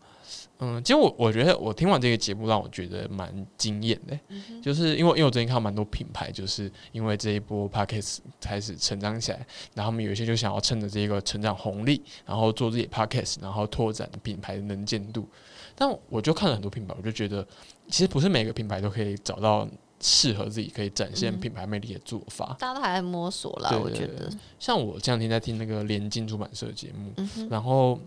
[0.58, 4.18] 嗯，其实我我觉得我听完这个节目，让我觉得蛮惊艳的，
[4.62, 13.42] 就是因为因为我最近看到蛮多品牌，就是因为这一波 p a c k a g e 开始成长起来，然后他们有一些就想要趁着这个成长红利，然后做自己的 p a c k a g e
[13.42, 15.28] 然后拓展品牌的能见度。
[15.74, 17.46] 但我就看了很多品牌，我就觉得
[17.88, 19.68] 其实不是每个品牌都可以找到
[20.00, 22.56] 适合自己可以展现品牌魅力的做法。
[22.58, 24.30] 大家都还在摸索啦，我觉得。
[24.58, 27.98] 像我这两天在听那个联经出版社的节目，嗯，然后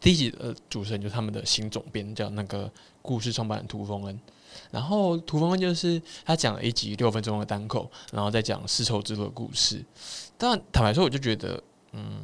[0.00, 2.70] 第一集的主持人就是他们的新总编，叫那个
[3.02, 4.20] 故事创办人涂峰恩。
[4.70, 9.84] 然后涂峰恩就是他讲了一集六分钟的单口，然后再讲丝绸之路的故事。
[10.36, 11.62] 但坦白说，我就觉得
[11.92, 12.22] 嗯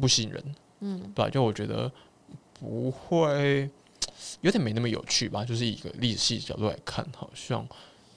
[0.00, 1.30] 不吸引人，嗯，对吧？
[1.30, 1.90] 就我觉得
[2.58, 3.70] 不会
[4.40, 5.44] 有点没那么有趣吧。
[5.44, 7.66] 就是一个历史系角度来看，好像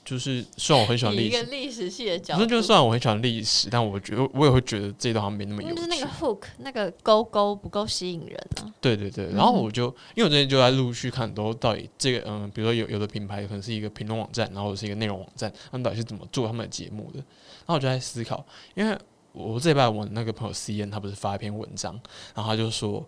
[0.05, 5.75] 就是虽然我很喜欢以一个历史，历史系的角度，就算我很喜欢历史，但我觉得我也会觉得这一段好像没那么有趣。
[5.75, 8.71] 就是那个 hook 那个勾勾不够吸引人啊。
[8.79, 17.17] 对对对，嗯然后我就、因为我最近就在陆续看很多到底这个嗯，比如说有有的品牌可能是一个评论网站，然后是一个内容网站，他们到底是怎么做他们的节目的？
[17.17, 18.45] 然后我就在思考，
[18.75, 18.95] 因为
[19.31, 21.99] 我这礼拜我那个朋友 C N 他不是发一篇文章，
[22.35, 23.03] 然后他就说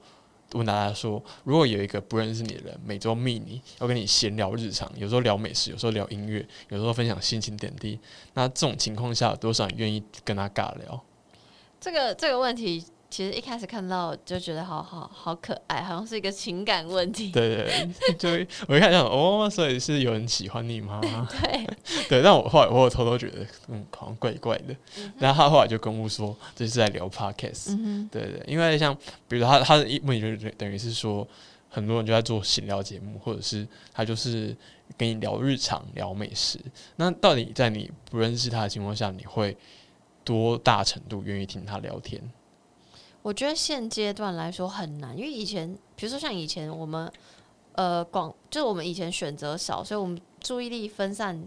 [0.53, 7.99] 问大家说，如果有一个不认识你的人每周密你，要跟你闲聊日常，有时候聊美食，有时候聊音乐，有时候分享心情点滴，
[8.33, 11.03] 那这种情况下，有多少人愿意跟他尬聊？
[11.79, 17.31] 这个这个问题，其实一开始看到就觉得好好好可爱，好像是一个情感问题。
[17.31, 20.99] 对 对对，就我一看想哦，所以是有人喜欢你吗？
[21.01, 21.67] 对，
[22.09, 24.75] 对，但我后来我有偷偷觉得，嗯，好像怪怪的。
[25.17, 27.71] 然后他后来就跟我说，这是在聊 podcast。
[27.71, 28.95] 嗯哼，对对，因为像
[29.27, 31.25] 比如他他的一问题就是等于是说，
[31.69, 34.55] 很多人就在做闲聊节目，或者是他就是
[34.97, 36.59] 跟你聊日常、聊美食。
[36.97, 39.55] 那到底在你不认识他的情况下，你会
[40.25, 42.21] 多大程度愿意听他聊天？
[43.27, 47.11] 我觉得现阶段来说很难，因为以前，比如说像以前我们，
[47.73, 51.37] 呃，广就是我们以前选择少，所以我们注意力分散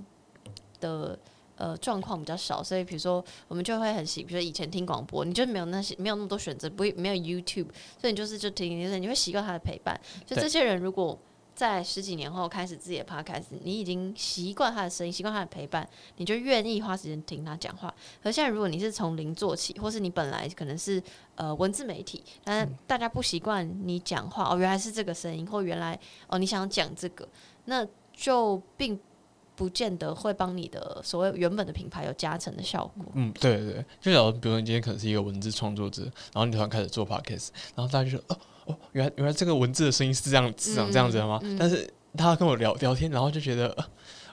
[0.78, 1.19] 的
[1.57, 9.98] 呃状况比较少，所以比如说我们就会很习，比如说以前听广播，你就没有那些没有那么多选择，不会没有 YouTube，所以你就是就听，就是你会习惯他的陪伴。
[10.27, 11.19] 就对这些人如果
[11.55, 17.95] 在十几年后开始自己的 podcast，你已经习惯他的声音，习惯他的陪伴，你就愿意花时间听他讲话。
[18.23, 21.03] 而现在如果你是从零做起，或是你本来可能是
[21.35, 25.99] 呃文字媒体，但是大家不习惯你讲话，哦，原来是这个声音，或原来
[26.29, 27.29] 哦你想讲这个，
[27.67, 28.99] 那就并
[29.55, 33.05] 不见得会帮你的所谓原本的品牌有加成的效果。
[33.13, 41.41] 嗯，对对对，就假如比如说你今天可能是一个文字创作者，然后你突然开始做 podcast，然后大家就说哦哦，原来原来这个文字的声音是这样是长这样子的吗？
[41.59, 43.85] 但是他跟我聊聊天，然后就觉得、呃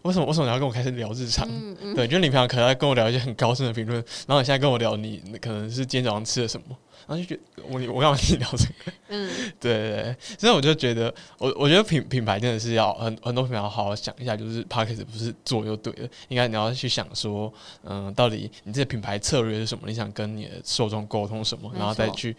[0.03, 1.45] 为什么为什么你要跟我开始聊日常？
[1.49, 6.77] 嗯嗯，对，就你平常可能在跟我聊一些很高深的评论，然后你现在跟我聊你可能是今天早上吃了什么，
[7.07, 8.93] 然后就觉得我我干嘛跟你聊这个？
[9.09, 9.29] 嗯，
[9.59, 17.51] 对对对，所以我就觉得，我我觉得品品牌真的是要很很多品牌要好好想一下，就是 p a c k a g e 不是做就对了，应该你要去想说，
[17.83, 19.83] 嗯、到底你这个品牌策略是什么？
[19.87, 22.33] 你想跟你的受众沟通什么，然后再去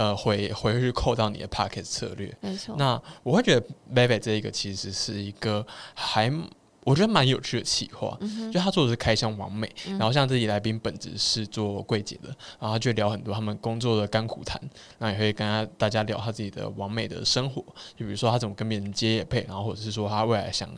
[0.00, 2.34] 呃回回去扣到你的 p a c k a g e 策略。
[2.40, 2.74] 没错。
[2.78, 6.32] 那我会觉得 Baby 这一个其实是一个还
[6.84, 8.16] 我觉得蛮有趣的企划。
[8.22, 12.28] 嗯就他做的是开箱完美，然后像自己来宾本质是做柜姐的，
[12.58, 14.58] 然后他就聊很多他们工作的甘苦谈，
[14.98, 17.60] 那也会跟他大家聊他自己的完美的生活，
[17.94, 20.70] 就比如说他怎么跟别人接业配，然后或者是说他未来想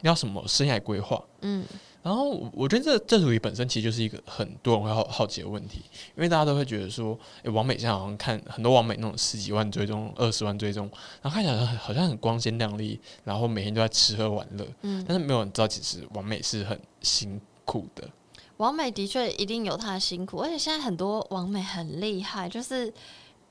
[0.00, 1.62] 要什么生涯规划，嗯，
[2.02, 5.82] 然后我我觉得这这主题本身其实就是一个很多人会好好奇的问题，
[6.16, 10.90] 因为大家都会觉得说，诶，王美现在好像看很多王美那种十几万追踪、二十万追踪，
[11.20, 18.08] 然后看起来好像很光鲜亮丽，然后每天都在吃喝玩乐，嗯但是没有人知道其实王美是很辛苦的。
[18.56, 22.92] 王美的确一定有她的辛苦，而且现在很多王美很厉害，就是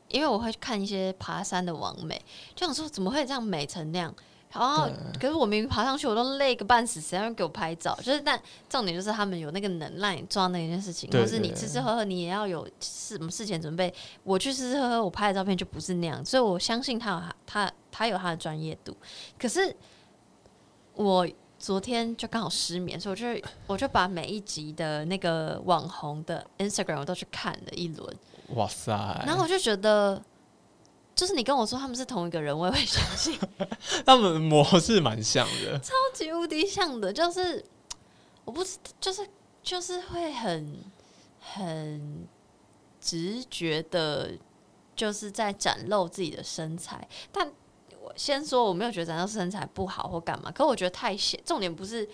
[0.08, 2.20] 因为我会看一些爬山的王美，
[2.56, 4.14] 就想说怎么会这样美成那样。
[4.52, 4.90] 然后，
[5.20, 7.96] 可是我明明爬上去，我都累个半死，谁要给我拍照？
[7.98, 13.94] 就是，但重点就是他们有那个能让你做到那件事情，对或是你吃吃喝喝，你也要有什么事前准备。
[14.24, 18.98] 我去吃吃喝喝，我拍的照片就不是那样，所以我相信他有他他他有他的专业度。
[19.38, 19.76] 可是
[20.96, 21.28] 我
[21.60, 28.16] 昨天就刚好失眠，所以我就我就把每一集的那个网红的 Instagram 我都去看了一轮，
[28.56, 28.92] 哇塞！
[29.28, 30.20] 然后我就觉得，
[31.20, 33.38] 就是你跟我说他们是同一个人，我也会相信，
[34.06, 37.62] 他们模式蛮像的， 超级无敌像的，就是
[38.46, 39.28] 我不知，就是
[39.62, 40.80] 就是会很
[41.42, 42.26] 很
[43.02, 44.32] 直觉的，
[44.96, 47.52] 就是在展露自己的身材，但。
[48.02, 52.08] 我先说，我没有觉得展露身材不好或干嘛，可我觉得太显，重点不是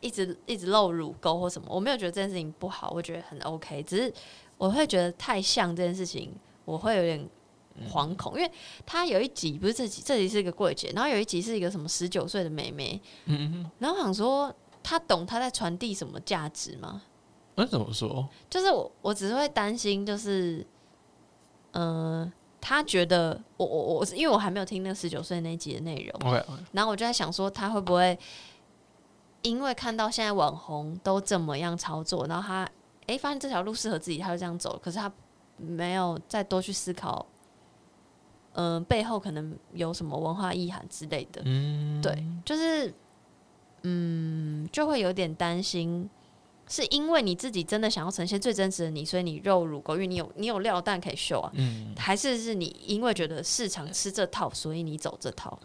[0.00, 4.12] 一直一直露乳沟或什么，我没有觉得这件事情不好，我觉得很 OK，只是
[4.58, 7.26] 我会觉得太像这件事情，我会有点
[7.90, 8.50] 惶恐，因为
[8.86, 17.02] 他有一集不是这集，这集是一个柜姐，然后有一集是一个什么十九岁的妹妹，嗯，然后想说，他懂他在传递什么价值吗？
[17.54, 18.28] 那怎么说？
[18.48, 20.64] 就是我，我只是会担心，就是，
[21.72, 28.16] 嗯、他觉得我我我，因为我还没有听那个十九岁那一集的内容，OK，然后我就在想说，他会不会
[29.42, 32.68] 因为看到现在网红都怎么样操作，然后他
[33.06, 35.10] 诶发现这条路适合自己，他就这样走，可是他
[35.56, 37.26] 没有再多去思考，
[38.60, 41.40] 嗯、背后可能有什么文化意涵之类的。
[41.44, 42.92] 嗯，对，就是
[43.84, 46.10] 嗯，就会有点担心，
[46.68, 55.56] 是因为你自己真的想要呈现最真实的你，所以你肉乳狗，因为你有你有料蛋可以秀啊，嗯，还是是你因为觉得市场吃这套，所以你走这套？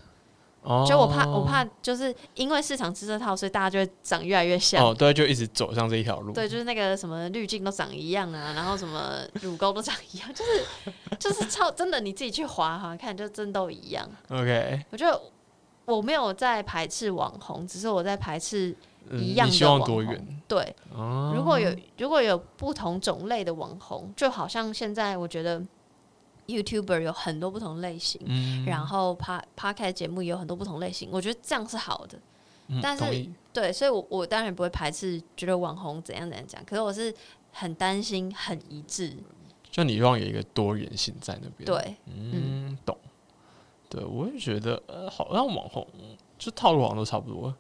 [0.64, 4.85] 哦就我怕，我怕就是因为市场吃这套，所以大家就会长越来越像。
[4.85, 10.65] 哦，对，就一直走上这一条路，对，就是那个什么滤镜都长一样啊，然后什么 乳沟都长一样，就是
[11.19, 14.07] 就是超真的，你自己去划划看，就真都一样。
[14.30, 15.22] ，OK，我觉得
[15.85, 18.76] 我没有在排斥网红，只是我在排斥
[19.10, 20.27] 嗯一样的你希望网红？
[20.48, 25.61] 对，哦，如果有如果有不同种类的网红，就好像现在我觉得
[26.48, 32.18] YouTuber 有很多不同类型，嗯，然后 Pa Podcast 节目也有很多不同类型，我觉得这样是好的。
[32.68, 37.14] 嗯但是对，所以我我当然不会排斥觉得网红怎样怎样讲，可是我是
[37.52, 39.15] 很担心很一致。
[39.70, 42.98] 就你希望有一个多元性在那边，，对，嗯，懂。
[43.90, 45.86] 对，我也觉得，呃，好像网红
[46.40, 47.53] 就套路好像都差不多。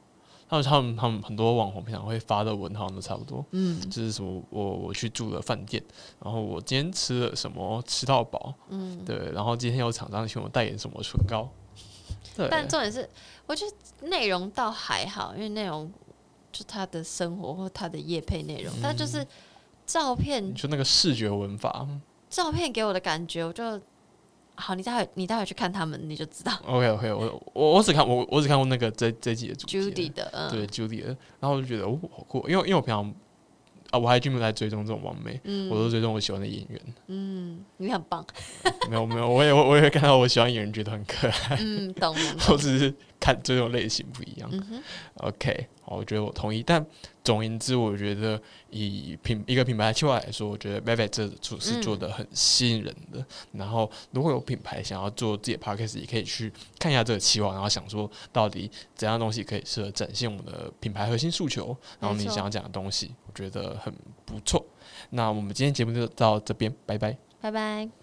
[0.61, 3.79] 他们他们他们很多网红平常会发的文好像都差不多，嗯。
[3.89, 5.81] 就是什么我我去住了饭店，
[6.23, 9.03] 然后我今天吃了什么吃到饱，嗯。
[9.05, 11.49] 对，然后今天有厂商请我代言什么唇膏，
[12.35, 13.09] 对，但重点是，
[13.45, 15.91] 我觉得内容倒还好，因为内容
[16.51, 19.25] 就他的生活或他的业配内容，但就是
[19.85, 21.87] 照片你说那个视觉文法。
[22.29, 23.79] 照片给我的感觉，我就
[24.55, 31.07] 好，你待会你待会去看他们，你就知道，OK OK，我我我只看我我只看过那个这这一集的主题 Judy 的，嗯，对 Judy 的，
[31.39, 33.13] 然后我就觉得哦好酷，因为因为我平常
[33.89, 35.69] 啊我还专门来追踪这种网媒，嗯。
[35.69, 38.25] 我都追踪我喜欢的演员，嗯，你很棒，
[38.89, 42.23] 没有没有，我也我也会看到我喜欢演员觉得很可爱，嗯，懂懂
[42.53, 44.49] 我，只是看追踪类型不一样。
[44.51, 44.83] 嗯
[45.15, 46.61] ，OK，好，我觉得我同意。
[46.61, 46.85] 但
[47.23, 48.39] 总而言之，我觉得
[48.69, 53.25] 以品一个品牌企划来说，我觉得 Velvet 这组是做的很吸引人的。
[53.53, 63.93] 然后，如果有品牌想要做自己的 Podcast，也可以去看一下这个企划，然后想说到底怎样东西可以适合展现我们的品牌核心诉求，然后你想要讲的东西，我觉得很
[64.25, 64.65] 不错。
[65.11, 67.17] 那我们今天节目就到这边，拜拜。
[67.39, 68.02] 拜拜。